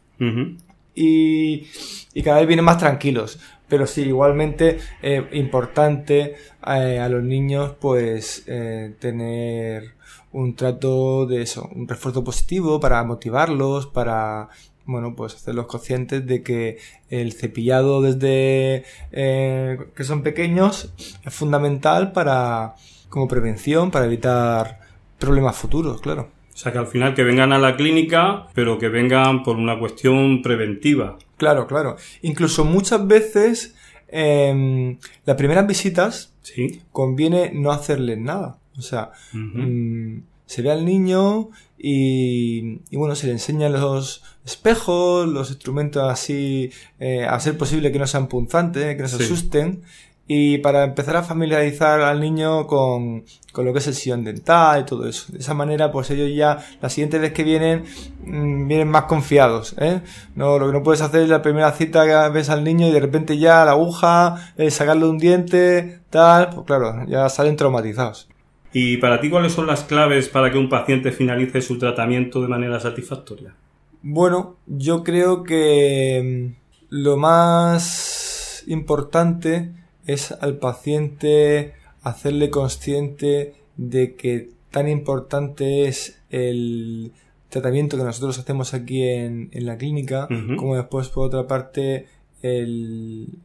y, 0.99 2.23
cada 2.23 2.39
vez 2.39 2.49
vienen 2.49 2.65
más 2.65 2.79
tranquilos. 2.79 3.39
Pero 3.69 3.87
sí, 3.87 4.03
igualmente 4.03 4.79
eh, 5.03 5.29
importante 5.33 6.37
eh, 6.67 6.99
a 6.99 7.09
los 7.09 7.23
niños 7.23 7.75
pues 7.79 8.45
eh, 8.47 8.95
tener 8.99 9.95
un 10.33 10.57
trato 10.57 11.27
de 11.27 11.43
eso, 11.43 11.69
un 11.75 11.87
refuerzo 11.87 12.25
positivo 12.25 12.81
para 12.81 13.03
motivarlos, 13.05 13.87
para 13.87 14.49
bueno, 14.87 15.15
pues 15.15 15.35
hacerlos 15.35 15.67
conscientes 15.67 16.27
de 16.27 16.43
que 16.43 16.79
el 17.11 17.35
cepillado 17.35 18.01
desde 18.01 18.85
que 19.13 20.05
son 20.05 20.23
pequeños 20.23 20.93
es 21.25 21.35
fundamental 21.35 22.13
para 22.13 22.75
como 23.11 23.29
prevención, 23.29 23.91
para 23.91 24.07
evitar 24.07 24.81
problemas 25.19 25.57
futuros, 25.57 26.01
claro. 26.01 26.38
O 26.59 26.61
sea, 26.61 26.73
que 26.73 26.79
al 26.79 26.89
final 26.89 27.15
que 27.15 27.23
vengan 27.23 27.53
a 27.53 27.59
la 27.61 27.77
clínica, 27.77 28.49
pero 28.53 28.81
que 28.81 28.89
vengan 28.89 29.45
por 29.45 29.55
una 29.55 29.79
cuestión 29.79 30.43
preventiva. 30.43 31.17
Claro, 31.37 31.69
claro. 31.69 31.95
Incluso 32.23 32.65
muchas 32.65 33.07
veces 33.07 33.77
eh, 34.09 34.99
las 35.25 35.37
primeras 35.37 35.69
visitas 35.69 36.35
¿Sí? 36.43 36.83
conviene 36.91 37.53
no 37.55 37.71
hacerles 37.71 38.19
nada. 38.19 38.59
O 38.77 38.83
sea, 38.83 39.13
mm, 39.33 40.19
se 40.47 40.63
ve 40.63 40.73
al 40.73 40.85
niño 40.85 41.51
y, 41.79 42.81
y, 42.91 42.97
bueno, 42.97 43.15
se 43.15 43.29
le 43.29 43.35
enseñan 43.35 43.75
los 43.75 44.25
espejos, 44.45 45.29
los 45.29 45.51
instrumentos 45.51 46.03
así, 46.11 46.73
eh, 46.99 47.25
a 47.25 47.39
ser 47.39 47.57
posible 47.57 47.93
que 47.93 48.01
no 48.01 48.07
sean 48.09 48.27
punzantes, 48.27 48.97
que 48.97 49.03
no 49.03 49.07
se 49.07 49.23
asusten 49.23 49.85
y 50.31 50.59
para 50.59 50.85
empezar 50.85 51.17
a 51.17 51.23
familiarizar 51.23 52.03
al 52.03 52.21
niño 52.21 52.67
con, 52.67 53.25
con, 53.51 53.65
lo 53.65 53.73
que 53.73 53.79
es 53.79 53.87
el 53.87 53.95
sillón 53.95 54.25
dental 54.25 54.83
y 54.83 54.85
todo 54.85 55.09
eso. 55.09 55.33
De 55.33 55.39
esa 55.39 55.55
manera, 55.55 55.91
pues 55.91 56.11
ellos 56.11 56.31
ya, 56.37 56.59
la 56.83 56.91
siguiente 56.91 57.19
vez 57.19 57.33
que 57.33 57.45
vienen, 57.45 57.85
mm, 58.27 58.69
vienen 58.69 58.89
más 58.89 59.05
confiados, 59.05 59.75
¿eh? 59.79 60.03
No, 60.37 60.59
lo 60.59 60.67
que 60.67 60.75
no 60.75 60.83
puedes 60.83 61.01
hacer 61.01 61.23
es 61.23 61.31
la 61.31 61.41
primera 61.41 61.73
cita 61.73 62.05
que 62.05 62.33
ves 62.33 62.51
al 62.51 62.63
niño 62.63 62.87
y 62.87 62.93
de 62.93 63.01
repente 63.01 63.39
ya 63.39 63.65
la 63.65 63.71
aguja, 63.71 64.53
eh, 64.59 64.71
sacarle 64.71 65.07
un 65.07 65.17
diente, 65.17 66.01
tal, 66.11 66.51
pues 66.51 66.67
claro, 66.67 67.07
ya 67.09 67.27
salen 67.31 67.57
traumatizados. 67.57 68.29
¿Y 68.75 68.99
para 68.99 69.23
ti 69.23 69.31
cuáles 69.31 69.55
son 69.55 69.67
las 69.67 69.85
claves 69.85 70.29
para 70.29 70.53
que 70.53 70.59
un 70.59 70.69
paciente 70.69 71.11
finalice 71.11 71.63
su 71.63 71.79
tratamiento 71.79 72.43
de 72.43 72.49
manera 72.49 72.79
satisfactoria? 72.79 73.55
Bueno, 74.03 74.57
yo 74.67 75.03
creo 75.03 75.43
que 75.43 76.53
mm, 76.53 76.55
lo 76.91 77.17
más 77.17 78.63
importante 78.67 79.78
es 80.09 80.33
al 80.33 80.57
paciente 80.57 81.75
hacerle 82.03 82.51
consciente 82.51 83.55
de 83.77 84.17
que 84.17 84.51
tan 84.71 84.89
importante 84.89 85.87
es 85.87 86.21
el 86.31 87.13
tratamiento 87.51 87.97
que 87.97 88.05
nosotros 88.05 88.39
hacemos 88.39 88.75
aquí 88.75 89.03
en, 89.03 89.51
la 89.53 89.77
clínica, 89.77 90.27
como 90.57 90.77
después 90.77 91.09
por 91.09 91.27
otra 91.27 91.47
parte 91.47 92.07
el 92.43 93.39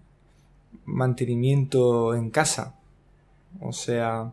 mantenimiento 0.86 2.16
en 2.16 2.30
casa. 2.30 2.76
O 3.60 3.74
sea, 3.74 4.32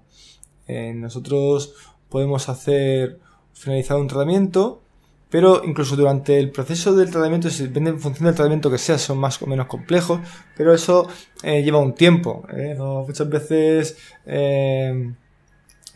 eh, 0.68 0.94
nosotros 0.94 1.75
podemos 2.08 2.49
hacer 2.49 3.18
finalizar 3.52 3.96
un 3.99 4.06
tratamiento 4.06 4.82
pero 5.30 5.62
incluso 5.64 5.96
durante 5.96 6.38
el 6.38 6.50
proceso 6.50 6.94
del 6.94 7.10
tratamiento, 7.10 7.49
depende 7.49 7.90
en 7.90 8.00
función 8.00 8.26
del 8.26 8.34
tratamiento 8.34 8.70
que 8.70 8.78
sea, 8.78 8.99
son 8.99 9.18
más 9.18 9.40
o 9.40 9.46
menos 9.46 9.66
complejos, 9.66 10.20
pero 10.56 10.75
eso 10.75 11.08
eh, 11.42 11.62
lleva 11.62 11.78
un 11.78 11.94
tiempo. 11.94 12.44
¿eh? 12.52 12.76
muchas 12.76 13.28
veces 13.28 13.96
eh, 14.26 15.12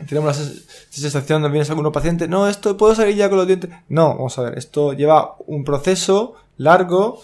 tenemos 0.08 0.38
la 0.38 0.44
sensación 0.88 1.42
de 1.42 1.48
vienes 1.48 1.68
algunos 1.68 1.92
pacientes, 1.92 2.28
no, 2.28 2.48
esto 2.48 2.76
puedo 2.76 2.94
salir 2.94 3.16
ya 3.16 3.28
con 3.28 3.38
los 3.38 3.46
dientes. 3.46 3.70
No, 3.88 4.14
vamos 4.14 4.38
a 4.38 4.42
ver, 4.42 4.56
esto 4.56 4.92
lleva 4.92 5.36
un 5.46 5.64
proceso 5.64 6.36
largo, 6.56 7.20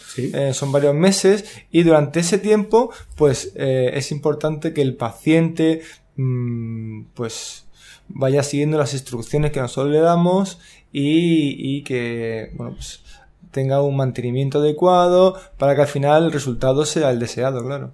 son 0.53 0.73
varios 0.73 0.95
meses, 0.95 1.45
y 1.71 1.85
durante 1.85 2.19
ese 2.19 2.39
tiempo, 2.39 2.91
pues 3.15 3.53
es 3.55 4.11
importante 4.11 4.73
que 4.73 4.83
el 4.83 4.97
paciente, 4.97 5.83
mm, 6.17 7.05
pues 7.15 7.67
vaya 8.15 8.43
siguiendo 8.43 8.79
las 8.79 8.93
instrucciones 8.93 9.53
que 9.53 9.61
nosotros 9.61 9.93
le 9.93 10.01
damos 10.01 10.61
y, 10.93 11.83
que 11.83 12.51
bueno, 12.55 12.75
pues, 12.75 13.03
tenga 13.51 13.83
un 13.83 13.97
mantenimiento 13.97 14.59
adecuado 14.59 15.39
para 15.59 15.75
que 15.75 15.83
al 15.83 15.89
final 15.89 16.25
el 16.25 16.33
resultado 16.33 16.85
sea 16.85 17.11
el 17.11 17.19
deseado, 17.19 17.65
claro. 17.65 17.93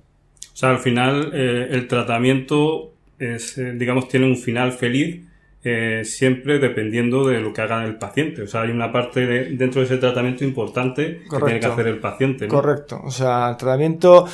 O 0.56 0.58
sea, 0.58 0.70
al 0.70 0.78
final 0.78 1.32
eh, 1.35 1.68
el 1.70 1.87
tratamiento 1.87 2.92
es, 3.18 3.58
eh, 3.58 3.73
digamos, 3.73 4.08
tiene 4.08 4.26
un 4.26 4.37
final 4.37 4.73
feliz 4.73 5.23
eh, 5.62 6.02
siempre 6.04 6.58
dependiendo 6.58 7.26
de 7.26 7.40
lo 7.40 7.52
que 7.52 7.61
haga 7.61 7.85
el 7.85 7.96
paciente. 7.96 8.42
O 8.42 8.46
sea, 8.46 8.62
hay 8.62 8.70
una 8.70 8.92
parte 8.92 9.26
dentro 9.26 9.80
de 9.80 9.87
ese 9.87 9.99
tratamiento 9.99 10.44
importante 10.44 11.23
que 11.28 11.37
tiene 11.44 11.61
que 11.61 11.66
hacer 11.66 11.88
el 11.88 11.99
paciente. 11.99 12.49
Correcto. 12.49 13.00
O 13.04 13.11
sea, 13.11 13.50
el 13.50 13.56
tratamiento, 13.56 14.26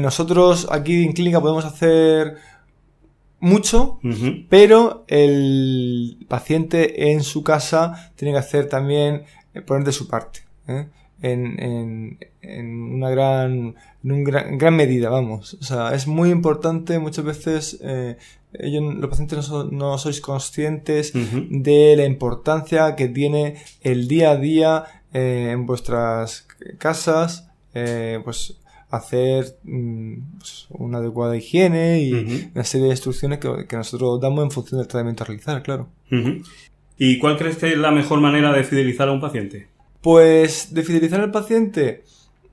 nosotros 0.00 0.66
aquí 0.70 1.04
en 1.04 1.12
clínica 1.12 1.40
podemos 1.40 1.64
hacer 1.64 2.36
mucho, 3.42 3.98
pero 4.48 5.04
el 5.08 6.24
paciente 6.28 7.10
en 7.10 7.24
su 7.24 7.42
casa 7.42 8.12
tiene 8.14 8.32
que 8.32 8.38
hacer 8.38 8.68
también, 8.68 9.24
eh, 9.52 9.60
poner 9.60 9.84
de 9.84 9.90
su 9.90 10.06
parte. 10.06 10.44
¿eh? 10.68 10.86
En, 11.22 11.60
en, 11.60 12.18
en, 12.40 12.94
una 12.94 13.10
gran, 13.10 13.74
en 14.04 14.24
gran, 14.24 14.76
medida, 14.76 15.10
vamos. 15.10 15.54
O 15.60 15.64
sea, 15.64 15.92
es 15.92 16.06
muy 16.06 16.30
importante 16.30 17.00
muchas 17.00 17.24
veces, 17.24 17.78
eh, 17.82 18.16
ellos, 18.52 18.94
los 18.94 19.10
pacientes 19.10 19.50
no, 19.50 19.98
sois 19.98 20.20
conscientes 20.20 21.12
de 21.12 21.94
la 21.96 22.04
importancia 22.04 22.94
que 22.94 23.08
tiene 23.08 23.56
el 23.80 24.06
día 24.06 24.30
a 24.30 24.36
día 24.36 24.84
en 25.12 25.66
vuestras 25.66 26.46
casas, 26.78 27.48
pues 27.72 28.61
hacer 28.92 29.56
mm, 29.64 30.38
pues, 30.38 30.66
una 30.68 30.98
adecuada 30.98 31.36
higiene 31.36 32.02
y 32.02 32.50
una 32.54 32.62
serie 32.62 32.86
de 32.86 32.92
instrucciones 32.92 33.38
que, 33.38 33.76
nosotros 33.76 34.20
damos 34.20 34.44
en 34.44 34.50
función 34.50 34.80
del 34.80 34.86
tratamiento 34.86 35.24
a 35.24 35.26
realizar, 35.26 35.62
claro. 35.62 35.88
¿Y 36.98 37.18
cuál 37.18 37.38
crees 37.38 37.56
que 37.56 37.72
es 37.72 37.78
la 37.78 37.90
mejor 37.90 38.20
manera 38.20 38.52
de 38.52 38.64
fidelizar 38.64 39.08
a 39.08 39.12
un 39.12 39.20
paciente? 39.20 39.68
Pues 40.02 40.74
de 40.74 40.82
fidelizar 40.82 41.20
al 41.20 41.30
paciente, 41.30 42.04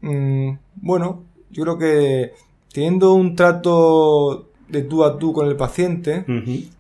mm, 0.02 0.52
bueno, 0.76 1.26
yo 1.52 1.64
creo 1.64 1.78
que 1.78 2.32
teniendo 2.72 3.14
un 3.14 3.36
trato 3.36 4.50
de 4.70 4.84
tú 4.84 5.04
a 5.04 5.20
tú 5.20 5.34
con 5.34 5.48
el 5.48 5.58
paciente, 5.58 6.24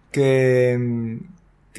que, 0.09 0.77
mm, 0.79 1.17
que 1.19 1.19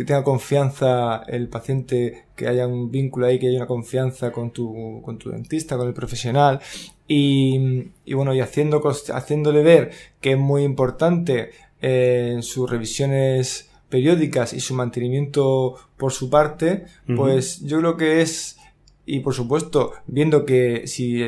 tenga 0.05 0.25
confianza 0.25 1.23
el 1.27 1.49
paciente, 1.49 2.25
que 2.37 2.49
haya 2.49 2.67
un 2.67 2.91
vínculo 2.91 3.27
ahí, 3.27 3.39
que 3.39 3.49
haya 3.49 3.59
una 3.59 3.67
confianza 3.67 4.33
con 4.33 4.51
tu, 4.51 5.03
con 5.03 5.19
tu 5.19 5.31
dentista, 5.31 5.77
con 5.77 5.89
el 5.89 5.95
profesional, 5.95 6.61
y, 7.07 7.91
y 8.05 8.15
bueno, 8.15 8.35
y 8.35 8.41
haciendo, 8.41 8.83
haciéndole 9.13 9.63
ver 9.63 9.91
que 10.21 10.33
es 10.33 10.39
muy 10.39 10.63
importante 10.63 11.51
eh, 11.83 12.33
en 12.35 12.43
sus 12.43 12.71
revisiones 12.71 13.71
periódicas 13.89 14.53
y 14.53 14.61
su 14.61 14.75
mantenimiento 14.75 15.77
por 15.97 16.13
su 16.13 16.31
parte, 16.31 16.87
pues 17.17 17.61
yo 17.61 17.81
creo 17.81 17.97
que 17.97 18.23
es, 18.23 18.57
y 19.05 19.21
por 19.21 19.35
supuesto, 19.35 19.93
viendo 20.07 20.47
que 20.47 20.87
si 20.87 21.25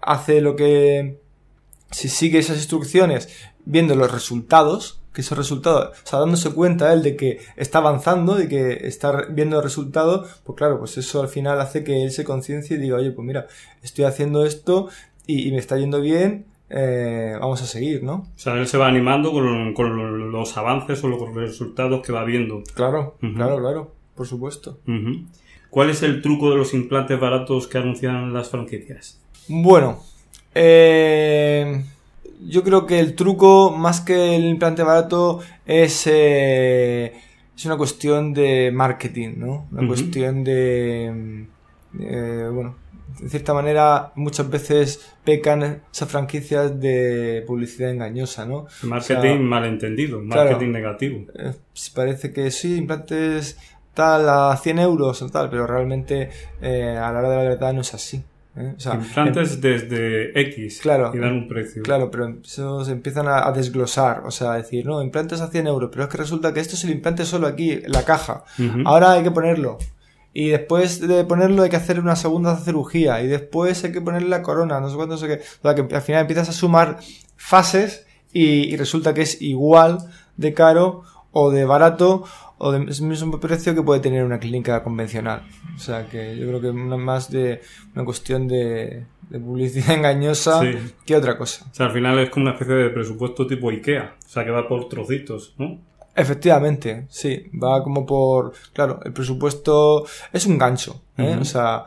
hace 0.00 0.40
lo 0.40 0.56
que, 0.56 1.20
si 1.90 2.08
sigue 2.08 2.40
esas 2.40 2.56
instrucciones, 2.56 3.28
viendo 3.64 3.94
los 3.94 4.10
resultados, 4.10 4.99
que 5.12 5.22
esos 5.22 5.36
resultados, 5.36 5.98
o 6.04 6.06
sea, 6.06 6.20
dándose 6.20 6.52
cuenta 6.52 6.92
él 6.92 7.02
de 7.02 7.16
que 7.16 7.40
está 7.56 7.78
avanzando, 7.78 8.36
de 8.36 8.48
que 8.48 8.86
está 8.86 9.26
viendo 9.30 9.56
el 9.56 9.62
resultado, 9.62 10.26
pues 10.44 10.56
claro, 10.56 10.78
pues 10.78 10.96
eso 10.98 11.20
al 11.20 11.28
final 11.28 11.60
hace 11.60 11.82
que 11.82 12.02
él 12.02 12.12
se 12.12 12.24
conciencie 12.24 12.76
y 12.76 12.80
diga, 12.80 12.96
oye, 12.96 13.10
pues 13.10 13.26
mira, 13.26 13.46
estoy 13.82 14.04
haciendo 14.04 14.44
esto 14.44 14.88
y, 15.26 15.50
me 15.50 15.58
está 15.58 15.78
yendo 15.78 16.00
bien, 16.00 16.46
eh, 16.70 17.36
vamos 17.40 17.62
a 17.62 17.66
seguir, 17.66 18.02
¿no? 18.02 18.28
O 18.34 18.38
sea, 18.38 18.54
él 18.54 18.66
se 18.66 18.78
va 18.78 18.86
animando 18.86 19.32
con, 19.32 20.32
los 20.32 20.56
avances 20.56 21.02
o 21.02 21.08
los 21.08 21.34
resultados 21.34 22.04
que 22.04 22.12
va 22.12 22.24
viendo. 22.24 22.62
Claro, 22.74 23.16
claro, 23.34 23.58
claro, 23.58 23.92
por 24.14 24.26
supuesto. 24.26 24.78
¿Cuál 25.70 25.90
es 25.90 26.02
el 26.02 26.20
truco 26.20 26.50
de 26.50 26.56
los 26.56 26.74
implantes 26.74 27.18
baratos 27.18 27.68
que 27.68 27.78
anuncian 27.78 28.32
las 28.32 28.48
franquicias? 28.48 29.20
Bueno, 29.48 30.00
eh, 30.54 31.84
yo 32.46 32.62
creo 32.62 32.86
que 32.86 33.00
el 33.00 33.14
truco, 33.14 33.70
más 33.70 34.00
que 34.00 34.36
el 34.36 34.44
implante 34.44 34.82
barato, 34.82 35.40
es, 35.66 36.06
eh, 36.06 37.12
es 37.56 37.64
una 37.66 37.76
cuestión 37.76 38.32
de 38.32 38.70
marketing, 38.72 39.34
¿no? 39.36 39.68
Una 39.70 39.86
cuestión 39.86 40.44
de, 40.44 41.46
eh, 41.98 42.48
bueno, 42.52 42.76
de 43.20 43.28
cierta 43.28 43.52
manera, 43.52 44.12
muchas 44.14 44.48
veces 44.48 45.12
pecan 45.24 45.82
esas 45.92 46.08
franquicias 46.08 46.80
de 46.80 47.44
publicidad 47.46 47.90
engañosa, 47.90 48.46
¿no? 48.46 48.66
Marketing 48.82 49.40
malentendido, 49.40 50.20
marketing 50.20 50.70
negativo. 50.70 51.26
Eh, 51.34 51.52
parece 51.94 52.32
que 52.32 52.50
sí, 52.50 52.76
implantes 52.76 53.58
tal 53.94 54.28
a 54.28 54.56
100 54.56 54.78
euros 54.78 55.20
o 55.22 55.28
tal, 55.28 55.50
pero 55.50 55.66
realmente 55.66 56.30
eh, 56.62 56.96
a 56.96 57.12
la 57.12 57.18
hora 57.18 57.30
de 57.30 57.36
la 57.36 57.42
verdad 57.42 57.72
no 57.74 57.82
es 57.82 57.92
así. 57.92 58.22
¿Eh? 58.60 58.74
implantes 58.92 59.60
desde 59.60 60.38
X 60.40 60.80
claro, 60.80 61.10
y 61.14 61.18
dan 61.18 61.32
un 61.32 61.48
precio. 61.48 61.82
Claro, 61.82 62.10
pero 62.10 62.36
eso 62.44 62.84
se 62.84 62.92
empiezan 62.92 63.26
a, 63.28 63.50
desglosar, 63.52 64.22
o 64.24 64.30
sea, 64.30 64.52
a 64.52 64.56
decir, 64.56 64.86
no, 64.86 65.02
implantes 65.02 65.40
a 65.40 65.48
100 65.48 65.66
euros, 65.66 65.90
pero 65.92 66.04
es 66.04 66.10
que 66.10 66.18
resulta 66.18 66.52
que 66.52 66.60
esto 66.60 66.74
es 66.74 66.84
el 66.84 66.90
implante 66.90 67.24
solo 67.24 67.46
aquí, 67.46 67.72
en 67.72 67.92
la 67.92 68.04
caja. 68.04 68.44
Ahora 68.84 69.12
hay 69.12 69.22
que 69.22 69.30
ponerlo. 69.30 69.78
Y 70.32 70.50
después 70.50 71.00
de 71.00 71.24
ponerlo 71.24 71.62
hay 71.62 71.70
que 71.70 71.76
hacer 71.76 71.98
una 71.98 72.14
segunda 72.14 72.56
cirugía. 72.56 73.20
Y 73.22 73.26
después 73.26 73.82
hay 73.84 73.92
que 73.92 74.00
ponerle 74.00 74.28
la 74.28 74.42
corona, 74.42 74.80
no 74.80 74.88
sé 74.88 74.96
cuánto, 74.96 75.16
sé 75.16 75.26
qué. 75.26 75.34
O 75.34 75.62
sea, 75.62 75.74
que 75.74 75.94
al 75.94 76.02
final 76.02 76.20
empiezas 76.22 76.48
a 76.48 76.52
sumar 76.52 76.98
fases 77.36 78.06
y, 78.32 78.76
resulta 78.76 79.12
que 79.12 79.22
es 79.22 79.42
igual 79.42 79.98
de 80.36 80.54
caro 80.54 81.02
o 81.32 81.50
de 81.50 81.64
barato 81.64 82.24
o 82.62 82.72
del 82.72 82.84
mismo 82.84 83.40
precio 83.40 83.74
que 83.74 83.82
puede 83.82 84.00
tener 84.00 84.22
una 84.22 84.38
clínica 84.38 84.82
convencional. 84.82 85.42
O 85.74 85.78
sea 85.78 86.06
que 86.06 86.36
yo 86.36 86.46
creo 86.46 86.60
que 86.60 86.72
más 86.72 87.30
de 87.30 87.62
una 87.94 88.04
cuestión 88.04 88.46
de, 88.48 89.06
publicidad 89.30 89.94
engañosa 89.96 90.60
que 91.06 91.16
otra 91.16 91.38
cosa. 91.38 91.64
O 91.70 91.74
sea, 91.74 91.86
al 91.86 91.92
final 91.92 92.18
es 92.18 92.28
como 92.28 92.44
una 92.44 92.52
especie 92.52 92.74
de 92.74 92.90
presupuesto 92.90 93.46
tipo 93.46 93.70
IKEA. 93.70 94.14
O 94.26 94.28
sea, 94.28 94.44
que 94.44 94.50
va 94.50 94.68
por 94.68 94.88
trocitos, 94.90 95.54
¿no? 95.56 95.80
Efectivamente, 96.14 97.06
sí, 97.08 97.46
va 97.54 97.82
como 97.82 98.04
por, 98.04 98.52
claro, 98.74 99.00
el 99.04 99.12
presupuesto 99.12 100.04
es 100.32 100.44
un 100.44 100.58
gancho, 100.58 101.00
¿eh? 101.16 101.38
o 101.40 101.44
sea, 101.44 101.86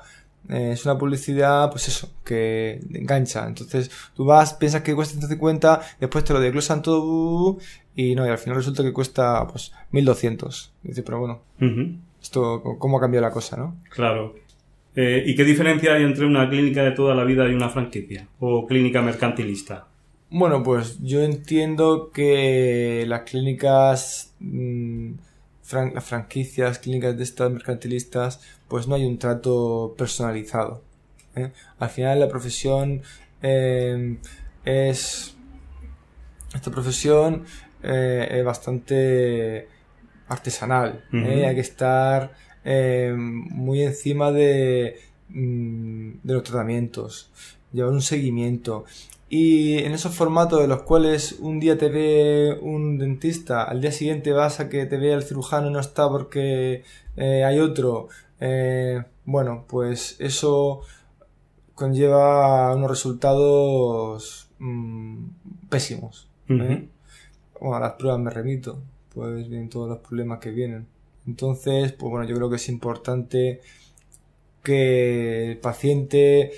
eh, 0.49 0.71
es 0.73 0.85
una 0.85 0.97
publicidad, 0.97 1.69
pues 1.71 1.87
eso, 1.87 2.11
que 2.23 2.79
engancha. 2.93 3.47
Entonces, 3.47 3.89
tú 4.15 4.25
vas, 4.25 4.53
piensas 4.53 4.81
que 4.81 4.95
cuesta 4.95 5.13
150, 5.13 5.81
después 5.99 6.23
te 6.23 6.33
lo 6.33 6.39
desglosan 6.39 6.81
todo 6.81 7.57
y 7.95 8.15
no, 8.15 8.25
y 8.25 8.29
al 8.29 8.37
final 8.37 8.57
resulta 8.57 8.83
que 8.83 8.93
cuesta, 8.93 9.47
pues, 9.47 9.71
1200. 9.91 10.73
Y 10.83 10.87
dices, 10.89 11.03
pero 11.05 11.19
bueno, 11.19 11.41
esto, 12.21 12.61
¿cómo 12.79 12.97
ha 12.97 13.01
cambiado 13.01 13.25
la 13.25 13.31
cosa, 13.31 13.57
no? 13.57 13.75
Claro. 13.89 14.35
Eh, 14.95 15.23
¿Y 15.25 15.35
qué 15.35 15.43
diferencia 15.43 15.93
hay 15.93 16.03
entre 16.03 16.25
una 16.25 16.49
clínica 16.49 16.83
de 16.83 16.91
toda 16.91 17.15
la 17.15 17.23
vida 17.23 17.49
y 17.49 17.53
una 17.53 17.69
franquicia? 17.69 18.27
¿O 18.39 18.67
clínica 18.67 19.01
mercantilista? 19.01 19.87
Bueno, 20.29 20.63
pues 20.63 20.99
yo 21.01 21.21
entiendo 21.21 22.11
que 22.11 23.05
las 23.07 23.21
clínicas, 23.21 24.33
las 25.71 26.03
franquicias, 26.03 26.79
clínicas 26.79 27.17
de 27.17 27.23
estas 27.23 27.51
mercantilistas, 27.51 28.41
pues 28.67 28.87
no 28.87 28.95
hay 28.95 29.05
un 29.05 29.17
trato 29.17 29.95
personalizado. 29.97 30.83
¿eh? 31.35 31.51
Al 31.79 31.89
final 31.89 32.19
la 32.19 32.27
profesión 32.27 33.01
em, 33.41 34.17
es... 34.65 35.35
Esta 36.53 36.69
profesión 36.69 37.45
eh, 37.81 38.27
es 38.29 38.45
bastante 38.45 39.67
artesanal. 40.27 41.03
¿eh? 41.11 41.45
Hay 41.47 41.55
que 41.55 41.61
estar 41.61 42.33
em, 42.63 43.19
muy 43.49 43.81
encima 43.81 44.31
de, 44.31 44.99
mm, 45.29 46.11
de 46.23 46.33
los 46.33 46.43
tratamientos, 46.43 47.31
llevar 47.73 47.91
un 47.91 48.01
seguimiento. 48.01 48.85
Y 49.29 49.79
en 49.79 49.93
esos 49.93 50.15
formatos 50.15 50.61
de 50.61 50.67
los 50.67 50.83
cuales 50.83 51.37
un 51.39 51.59
día 51.59 51.77
te 51.77 51.89
ve 51.89 52.57
un 52.61 52.99
dentista, 52.99 53.63
al 53.63 53.81
día 53.81 53.91
siguiente 53.91 54.31
vas 54.31 54.59
a 54.59 54.69
que 54.69 54.85
te 54.85 54.97
vea 54.97 55.15
el 55.15 55.23
cirujano 55.23 55.69
y 55.69 55.73
no 55.73 55.79
está 55.79 56.07
porque 56.07 56.83
eh, 57.17 57.43
hay 57.43 57.59
otro, 57.59 58.09
eh, 58.39 59.03
bueno, 59.25 59.65
pues 59.67 60.17
eso 60.19 60.81
conlleva 61.73 62.75
unos 62.75 62.89
resultados 62.91 64.49
mm, 64.59 65.25
pésimos. 65.69 66.29
¿eh? 66.49 66.87
Bueno, 67.59 67.75
a 67.75 67.79
las 67.79 67.93
pruebas 67.93 68.19
me 68.19 68.29
remito, 68.29 68.83
pues 69.15 69.49
vienen 69.49 69.69
todos 69.69 69.89
los 69.89 69.97
problemas 69.99 70.39
que 70.39 70.51
vienen. 70.51 70.85
Entonces, 71.25 71.91
pues 71.93 72.11
bueno, 72.11 72.27
yo 72.27 72.35
creo 72.35 72.49
que 72.49 72.57
es 72.57 72.69
importante 72.69 73.61
que 74.61 75.51
el 75.51 75.57
paciente 75.57 76.51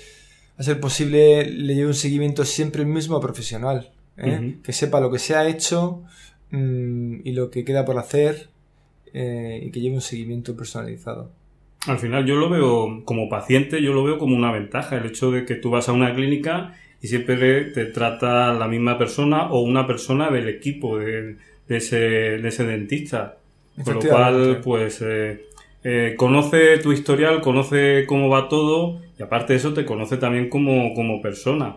a 0.58 0.62
ser 0.62 0.80
posible, 0.80 1.44
le 1.50 1.74
lleve 1.74 1.88
un 1.88 1.94
seguimiento 1.94 2.44
siempre 2.44 2.82
el 2.82 2.88
mismo 2.88 3.20
profesional. 3.20 3.90
¿eh? 4.16 4.56
Que 4.62 4.72
sepa 4.72 5.00
lo 5.00 5.10
que 5.10 5.18
se 5.18 5.34
ha 5.34 5.46
hecho 5.46 6.02
mm, 6.50 7.20
y 7.24 7.32
lo 7.32 7.50
que 7.50 7.64
queda 7.64 7.84
por 7.84 7.98
hacer 7.98 8.48
eh, 9.12 9.62
y 9.62 9.70
que 9.70 9.80
lleve 9.80 9.96
un 9.96 10.00
seguimiento 10.00 10.56
personalizado. 10.56 11.30
Al 11.86 11.98
final 11.98 12.24
yo 12.24 12.36
lo 12.36 12.48
veo 12.48 13.04
como 13.04 13.28
paciente, 13.28 13.80
yo 13.82 13.92
lo 13.92 14.02
veo 14.02 14.18
como 14.18 14.34
una 14.34 14.50
ventaja, 14.50 14.96
el 14.96 15.06
hecho 15.06 15.30
de 15.30 15.44
que 15.44 15.54
tú 15.54 15.70
vas 15.70 15.88
a 15.88 15.92
una 15.92 16.14
clínica 16.14 16.74
y 17.00 17.08
siempre 17.08 17.66
te 17.66 17.84
trata 17.86 18.52
la 18.52 18.66
misma 18.66 18.98
persona 18.98 19.50
o 19.50 19.60
una 19.60 19.86
persona 19.86 20.30
del 20.30 20.48
equipo 20.48 20.98
de, 20.98 21.36
ese, 21.68 21.98
de 21.98 22.48
ese 22.48 22.64
dentista. 22.64 23.36
Con 23.84 23.94
lo 23.94 24.00
cual, 24.00 24.60
pues, 24.64 25.02
eh, 25.02 25.44
eh, 25.84 26.14
conoce 26.16 26.78
tu 26.78 26.92
historial, 26.92 27.40
conoce 27.42 28.06
cómo 28.06 28.28
va 28.28 28.48
todo 28.48 29.00
y 29.18 29.22
aparte 29.22 29.52
de 29.52 29.58
eso 29.58 29.72
te 29.72 29.84
conoce 29.84 30.16
también 30.16 30.48
como, 30.48 30.94
como 30.94 31.22
persona. 31.22 31.76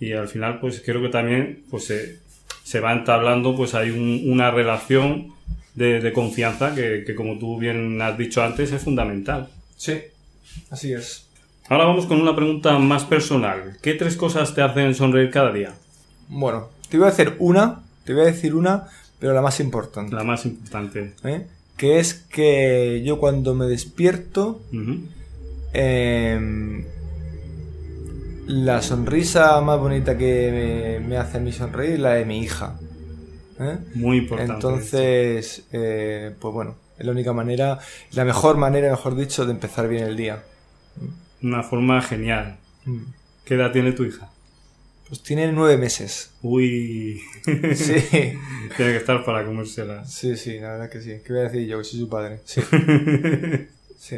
Y 0.00 0.12
al 0.12 0.28
final, 0.28 0.60
pues 0.60 0.82
creo 0.84 1.02
que 1.02 1.08
también 1.08 1.64
pues, 1.70 1.86
se, 1.86 2.20
se 2.62 2.80
va 2.80 2.92
entablando, 2.92 3.56
pues 3.56 3.74
hay 3.74 3.90
una 3.90 4.50
relación 4.50 5.32
de, 5.74 6.12
confianza 6.12 6.74
que, 6.74 7.04
que, 7.04 7.14
como 7.14 7.38
tú 7.38 7.58
bien 7.58 8.00
has 8.02 8.16
dicho 8.16 8.42
antes, 8.42 8.72
es 8.72 8.82
fundamental. 8.82 9.48
Sí, 9.76 10.00
así 10.70 10.92
es. 10.92 11.28
Ahora 11.68 11.84
vamos 11.84 12.06
con 12.06 12.20
una 12.20 12.34
pregunta 12.34 12.78
más 12.78 13.04
personal. 13.04 13.76
¿Qué 13.82 13.94
tres 13.94 14.16
cosas 14.16 14.54
te 14.54 14.62
hacen 14.62 14.94
sonreír 14.94 15.30
cada 15.30 15.52
día? 15.52 15.74
Bueno, 16.28 16.68
te 16.88 16.96
voy 16.96 17.06
a 17.06 17.10
hacer 17.10 17.36
una, 17.38 17.82
te 18.04 18.14
voy 18.14 18.22
a 18.22 18.26
decir 18.26 18.54
una, 18.54 18.88
pero 19.18 19.34
la 19.34 19.42
más 19.42 19.60
importante. 19.60 20.14
La 20.14 20.24
más 20.24 20.46
importante. 20.46 21.12
¿Eh? 21.24 21.46
Que 21.76 21.98
es 21.98 22.14
que 22.14 23.02
yo 23.04 23.18
cuando 23.18 23.54
me 23.54 23.66
despierto, 23.66 24.62
Em, 25.72 26.84
la 28.46 28.80
sonrisa 28.80 29.60
más 29.60 29.78
bonita 29.78 30.16
que 30.16 31.02
me, 31.06 31.16
hace 31.16 31.36
a 31.36 31.40
mí 31.40 31.52
sonreír 31.52 31.94
es 31.94 32.00
la 32.00 32.14
de 32.14 32.24
mi 32.24 32.40
hija. 32.40 32.78
¿eh? 33.60 33.78
Muy 33.94 34.18
importante. 34.18 34.54
Entonces, 34.54 35.64
eh, 35.72 36.34
pues 36.40 36.54
bueno, 36.54 36.76
es 36.98 37.04
la 37.04 37.12
única 37.12 37.32
manera, 37.32 37.78
la 38.12 38.24
mejor 38.24 38.56
manera, 38.56 38.90
mejor 38.90 39.16
dicho, 39.16 39.44
de 39.44 39.52
empezar 39.52 39.88
bien 39.88 40.04
el 40.04 40.16
día. 40.16 40.42
Una 41.42 41.62
forma 41.62 42.00
genial. 42.00 42.56
Mm. 42.84 43.02
¿Qué 43.44 43.54
edad 43.54 43.70
tiene 43.70 43.92
tu 43.92 44.04
hija? 44.04 44.30
Pues 45.08 45.22
tiene 45.22 45.50
nueve 45.52 45.78
meses. 45.78 46.32
Uy. 46.42 47.22
Sí. 47.44 47.94
tiene 48.10 48.92
que 48.92 48.96
estar 48.96 49.24
para 49.24 49.44
comérsela. 49.44 50.04
Sí, 50.04 50.36
sí, 50.36 50.58
la 50.58 50.72
verdad 50.72 50.90
que 50.90 51.00
sí. 51.00 51.14
¿Qué 51.24 51.32
voy 51.32 51.40
a 51.40 51.44
decir 51.44 51.66
yo? 51.66 51.78
Que 51.78 51.84
soy 51.84 52.00
su 52.00 52.08
padre. 52.08 52.40
Sí. 52.44 52.60
Sí. 53.98 54.16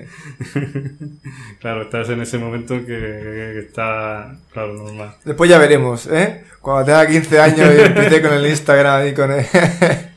claro, 1.60 1.82
estás 1.82 2.10
en 2.10 2.20
ese 2.20 2.38
momento 2.38 2.84
que, 2.84 3.58
está, 3.60 4.36
claro, 4.52 4.74
normal. 4.74 5.16
Después 5.24 5.48
ya 5.48 5.58
veremos, 5.58 6.06
¿eh? 6.06 6.44
Cuando 6.60 6.84
tenga 6.84 7.06
15 7.06 7.40
años 7.40 7.70
y 7.76 7.80
empiece 7.80 8.20
con 8.20 8.34
el 8.34 8.46
Instagram 8.46 9.08
y 9.08 9.14
con 9.14 9.32
el... 9.32 9.46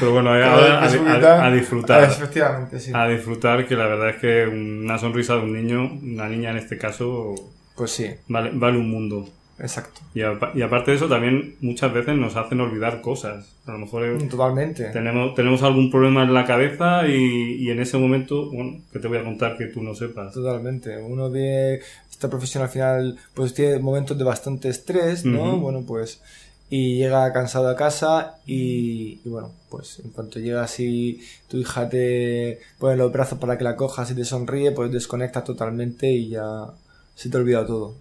Pero 0.00 0.12
bueno, 0.12 0.30
ahora 0.30 0.84
a, 0.84 1.50
disfrutar. 1.50 2.04
efectivamente, 2.04 2.78
sí. 2.78 2.90
A 2.94 3.08
disfrutar, 3.08 3.66
que 3.66 3.74
la 3.74 3.86
verdad 3.86 4.10
es 4.10 4.16
que 4.16 4.46
una 4.46 4.98
sonrisa 4.98 5.34
de 5.36 5.40
un 5.40 5.52
niño, 5.54 5.84
una 6.02 6.28
niña 6.28 6.50
en 6.50 6.58
este 6.58 6.76
caso, 6.76 7.34
pues 7.74 7.92
sí. 7.92 8.10
Vale, 8.28 8.50
vale 8.52 8.76
un 8.76 8.90
mundo. 8.90 9.26
Exacto. 9.58 10.00
Y, 10.14 10.22
aparte 10.22 10.90
de 10.90 10.96
eso, 10.96 11.08
también 11.08 11.56
muchas 11.60 11.92
veces 11.92 12.16
nos 12.16 12.36
hacen 12.36 12.60
olvidar 12.60 13.00
cosas. 13.00 13.54
A 13.66 13.72
lo 13.72 13.78
mejor 13.78 14.06
mm, 14.06 14.28
Totalmente. 14.28 14.84
Tenemos, 14.90 15.34
tenemos 15.34 15.62
algún 15.62 15.90
problema 15.90 16.24
en 16.24 16.34
la 16.34 16.44
cabeza 16.44 17.06
y, 17.08 17.70
en 17.70 17.80
ese 17.80 17.96
momento, 17.96 18.50
bueno, 18.50 18.80
que 18.92 18.98
te 18.98 19.08
voy 19.08 19.18
a 19.18 19.24
contar 19.24 19.56
que 19.56 19.66
tú 19.66 19.82
no 19.82 19.94
sepas. 19.94 20.34
Totalmente. 20.34 20.98
Uno 20.98 21.30
de 21.30 21.80
esta 22.10 22.28
profesión 22.28 22.62
al 22.62 22.68
final, 22.68 23.16
pues 23.34 23.54
tiene 23.54 23.78
momentos 23.78 24.16
de 24.16 24.24
bastante 24.24 24.68
estrés, 24.68 25.24
¿no? 25.24 25.58
Bueno, 25.58 25.84
pues 25.86 26.20
y 26.68 26.96
llega 26.96 27.32
cansado 27.32 27.68
a 27.68 27.76
casa 27.76 28.38
y, 28.44 29.20
bueno, 29.28 29.52
pues 29.68 30.00
en 30.04 30.10
cuanto 30.10 30.40
llegas 30.40 30.80
y 30.80 31.20
tu 31.48 31.58
hija 31.58 31.88
te 31.88 32.58
pone 32.78 32.96
los 32.96 33.12
brazos 33.12 33.38
para 33.38 33.56
que 33.56 33.64
la 33.64 33.76
cojas 33.76 34.10
y 34.10 34.14
te 34.14 34.24
sonríe, 34.24 34.72
pues 34.72 34.90
desconectas 34.90 35.44
totalmente 35.44 36.10
y 36.10 36.30
ya 36.30 36.66
se 37.14 37.30
te 37.30 37.36
olvida 37.36 37.64
todo. 37.64 37.94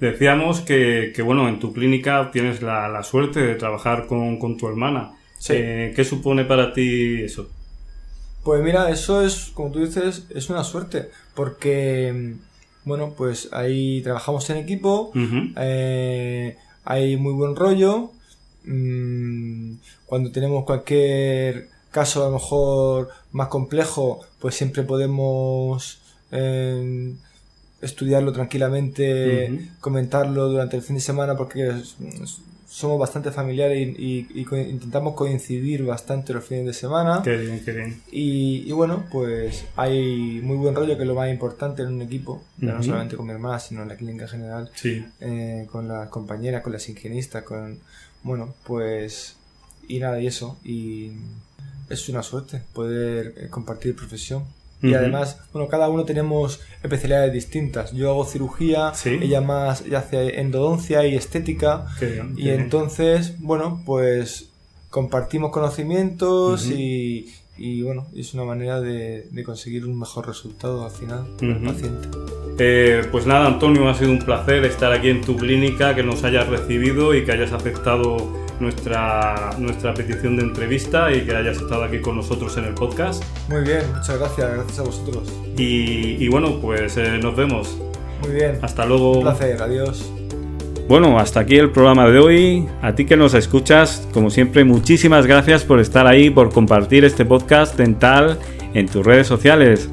Decíamos 0.00 0.60
que, 0.60 1.12
bueno, 1.24 1.48
en 1.48 1.58
tu 1.58 1.72
clínica 1.72 2.30
tienes 2.30 2.60
la, 2.62 3.02
suerte 3.02 3.40
de 3.40 3.54
trabajar 3.54 4.06
con, 4.06 4.56
tu 4.56 4.68
hermana. 4.68 5.12
Eh, 5.48 5.92
¿Qué 5.94 6.04
supone 6.04 6.44
para 6.44 6.72
ti 6.72 7.22
eso? 7.22 7.48
Pues 8.44 8.62
mira, 8.62 8.90
eso 8.90 9.22
es, 9.22 9.50
como 9.54 9.72
tú 9.72 9.80
dices, 9.84 10.26
es 10.30 10.50
una 10.50 10.64
suerte, 10.64 11.10
porque, 11.34 12.34
bueno, 12.84 13.14
pues 13.16 13.48
ahí 13.52 14.02
trabajamos 14.02 14.48
en 14.50 14.58
equipo, 14.58 15.12
eh, 15.56 16.56
hay 16.84 17.16
muy 17.16 17.32
buen 17.32 17.56
rollo, 17.56 18.12
mm, 18.64 19.72
cuando 20.04 20.30
tenemos 20.30 20.64
cualquier 20.64 21.68
caso 21.90 22.22
a 22.22 22.26
lo 22.26 22.34
mejor 22.34 23.08
más 23.32 23.48
complejo, 23.48 24.20
pues 24.38 24.54
siempre 24.54 24.82
podemos 24.84 25.98
eh, 26.30 27.14
estudiarlo 27.80 28.32
tranquilamente, 28.32 29.70
comentarlo 29.80 30.48
durante 30.48 30.76
el 30.76 30.82
fin 30.82 30.96
de 30.96 31.02
semana, 31.02 31.36
porque 31.36 31.72
somos 32.68 32.98
bastante 32.98 33.30
familiares 33.30 33.96
y, 33.98 34.26
intentamos 34.34 35.14
coincidir 35.14 35.84
bastante 35.84 36.32
los 36.32 36.44
fines 36.44 36.66
de 36.66 36.72
semana. 36.72 37.22
Qué 37.22 37.36
bien, 37.36 37.62
qué 37.64 37.72
bien. 37.72 38.02
Y, 38.10 38.70
bueno, 38.72 39.04
pues 39.10 39.64
hay 39.76 40.40
muy 40.42 40.56
buen 40.56 40.74
rollo, 40.74 40.96
que 40.96 41.02
es 41.02 41.08
lo 41.08 41.14
más 41.14 41.30
importante 41.30 41.82
en 41.82 41.88
un 41.88 42.02
equipo, 42.02 42.42
no 42.58 42.82
solamente 42.82 43.16
con 43.16 43.26
mi 43.26 43.32
hermana, 43.32 43.60
sino 43.60 43.82
en 43.82 43.88
la 43.88 43.96
clínica 43.96 44.26
general, 44.28 44.70
sí. 44.74 45.04
Eh, 45.20 45.66
con 45.70 45.88
las 45.88 46.08
compañeras, 46.08 46.62
con 46.62 46.72
las 46.72 46.88
higienistas, 46.88 47.44
con... 47.44 47.78
Bueno, 48.22 48.54
pues... 48.66 49.36
Y 49.88 50.00
nada, 50.00 50.20
y 50.20 50.26
eso. 50.26 50.58
Y 50.64 51.12
es 51.88 52.08
una 52.08 52.22
suerte 52.22 52.60
poder 52.72 53.34
eh, 53.36 53.48
compartir 53.48 53.94
profesión. 53.94 54.44
Y 54.86 54.94
además, 54.94 55.40
bueno, 55.52 55.68
cada 55.68 55.88
uno 55.88 56.04
tenemos 56.04 56.60
especialidades 56.82 57.32
distintas. 57.32 57.92
Yo 57.92 58.10
hago 58.10 58.24
cirugía, 58.24 58.92
ella 59.04 59.40
más 59.40 59.82
ella 59.82 59.98
hace 59.98 60.40
endodoncia 60.40 61.06
y 61.06 61.14
estética. 61.14 61.86
y 62.36 62.50
entonces, 62.50 63.40
bueno, 63.40 63.82
pues 63.84 64.50
compartimos 64.90 65.50
conocimientos 65.50 66.66
y, 66.66 67.32
y, 67.58 67.82
bueno, 67.82 68.06
es 68.14 68.34
una 68.34 68.44
manera 68.44 68.80
de, 68.80 69.28
conseguir 69.44 69.84
un 69.84 69.98
mejor 69.98 70.26
resultado 70.26 70.84
al 70.84 70.90
final 70.90 71.26
para 71.38 71.52
el 71.52 71.62
paciente. 71.62 72.08
Eh, 72.58 73.02
pues 73.10 73.26
nada, 73.26 73.46
Antonio, 73.46 73.88
ha 73.88 73.94
sido 73.94 74.10
un 74.10 74.20
placer 74.20 74.64
estar 74.64 74.92
aquí 74.92 75.10
en 75.10 75.20
tu 75.20 75.36
clínica, 75.36 75.94
que 75.94 76.02
nos 76.02 76.24
hayas 76.24 76.48
recibido 76.48 77.14
y 77.14 77.24
que 77.24 77.32
hayas 77.32 77.52
aceptado 77.52 78.16
nuestra, 78.60 79.50
nuestra 79.58 79.94
petición 79.94 80.36
de 80.36 80.42
entrevista 80.44 81.12
y 81.12 81.22
que 81.24 81.34
hayas 81.34 81.56
estado 81.56 81.84
aquí 81.84 82.00
con 82.00 82.16
nosotros 82.16 82.56
en 82.56 82.64
el 82.64 82.74
podcast. 82.74 83.22
Muy 83.48 83.62
bien, 83.62 83.82
muchas 83.94 84.18
gracias, 84.18 84.54
gracias 84.54 84.78
a 84.78 84.82
vosotros. 84.82 85.32
Y, 85.56 86.28
bueno, 86.28 86.58
pues 86.60 86.96
eh, 86.96 87.18
nos 87.22 87.36
vemos. 87.36 87.78
Muy 88.22 88.32
bien. 88.32 88.58
Hasta 88.62 88.86
luego. 88.86 89.12
Un 89.12 89.22
placer, 89.22 89.60
adiós. 89.60 90.10
Bueno, 90.88 91.18
hasta 91.18 91.40
aquí 91.40 91.56
el 91.56 91.70
programa 91.70 92.08
de 92.08 92.18
hoy. 92.18 92.68
A 92.80 92.94
ti 92.94 93.06
que 93.06 93.16
nos 93.16 93.34
escuchas, 93.34 94.06
como 94.12 94.30
siempre, 94.30 94.64
muchísimas 94.64 95.26
gracias 95.26 95.64
por 95.64 95.80
estar 95.80 96.06
ahí, 96.06 96.30
por 96.30 96.52
compartir 96.52 97.04
este 97.04 97.24
podcast 97.24 97.76
dental 97.76 98.38
en 98.72 98.86
tus 98.86 99.04
redes 99.04 99.26
sociales. 99.26 99.90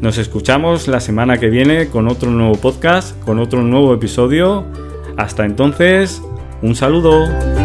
Nos 0.00 0.16
escuchamos 0.16 0.86
la 0.86 1.00
semana 1.00 1.38
que 1.38 1.48
viene 1.48 1.88
con 1.88 2.06
otro 2.06 2.30
nuevo 2.30 2.54
podcast, 2.54 3.18
con 3.24 3.40
otro 3.40 3.62
nuevo 3.62 3.92
episodio. 3.92 4.64
Hasta 5.16 5.44
entonces, 5.44 6.22
un 6.62 6.76
saludo. 6.76 7.57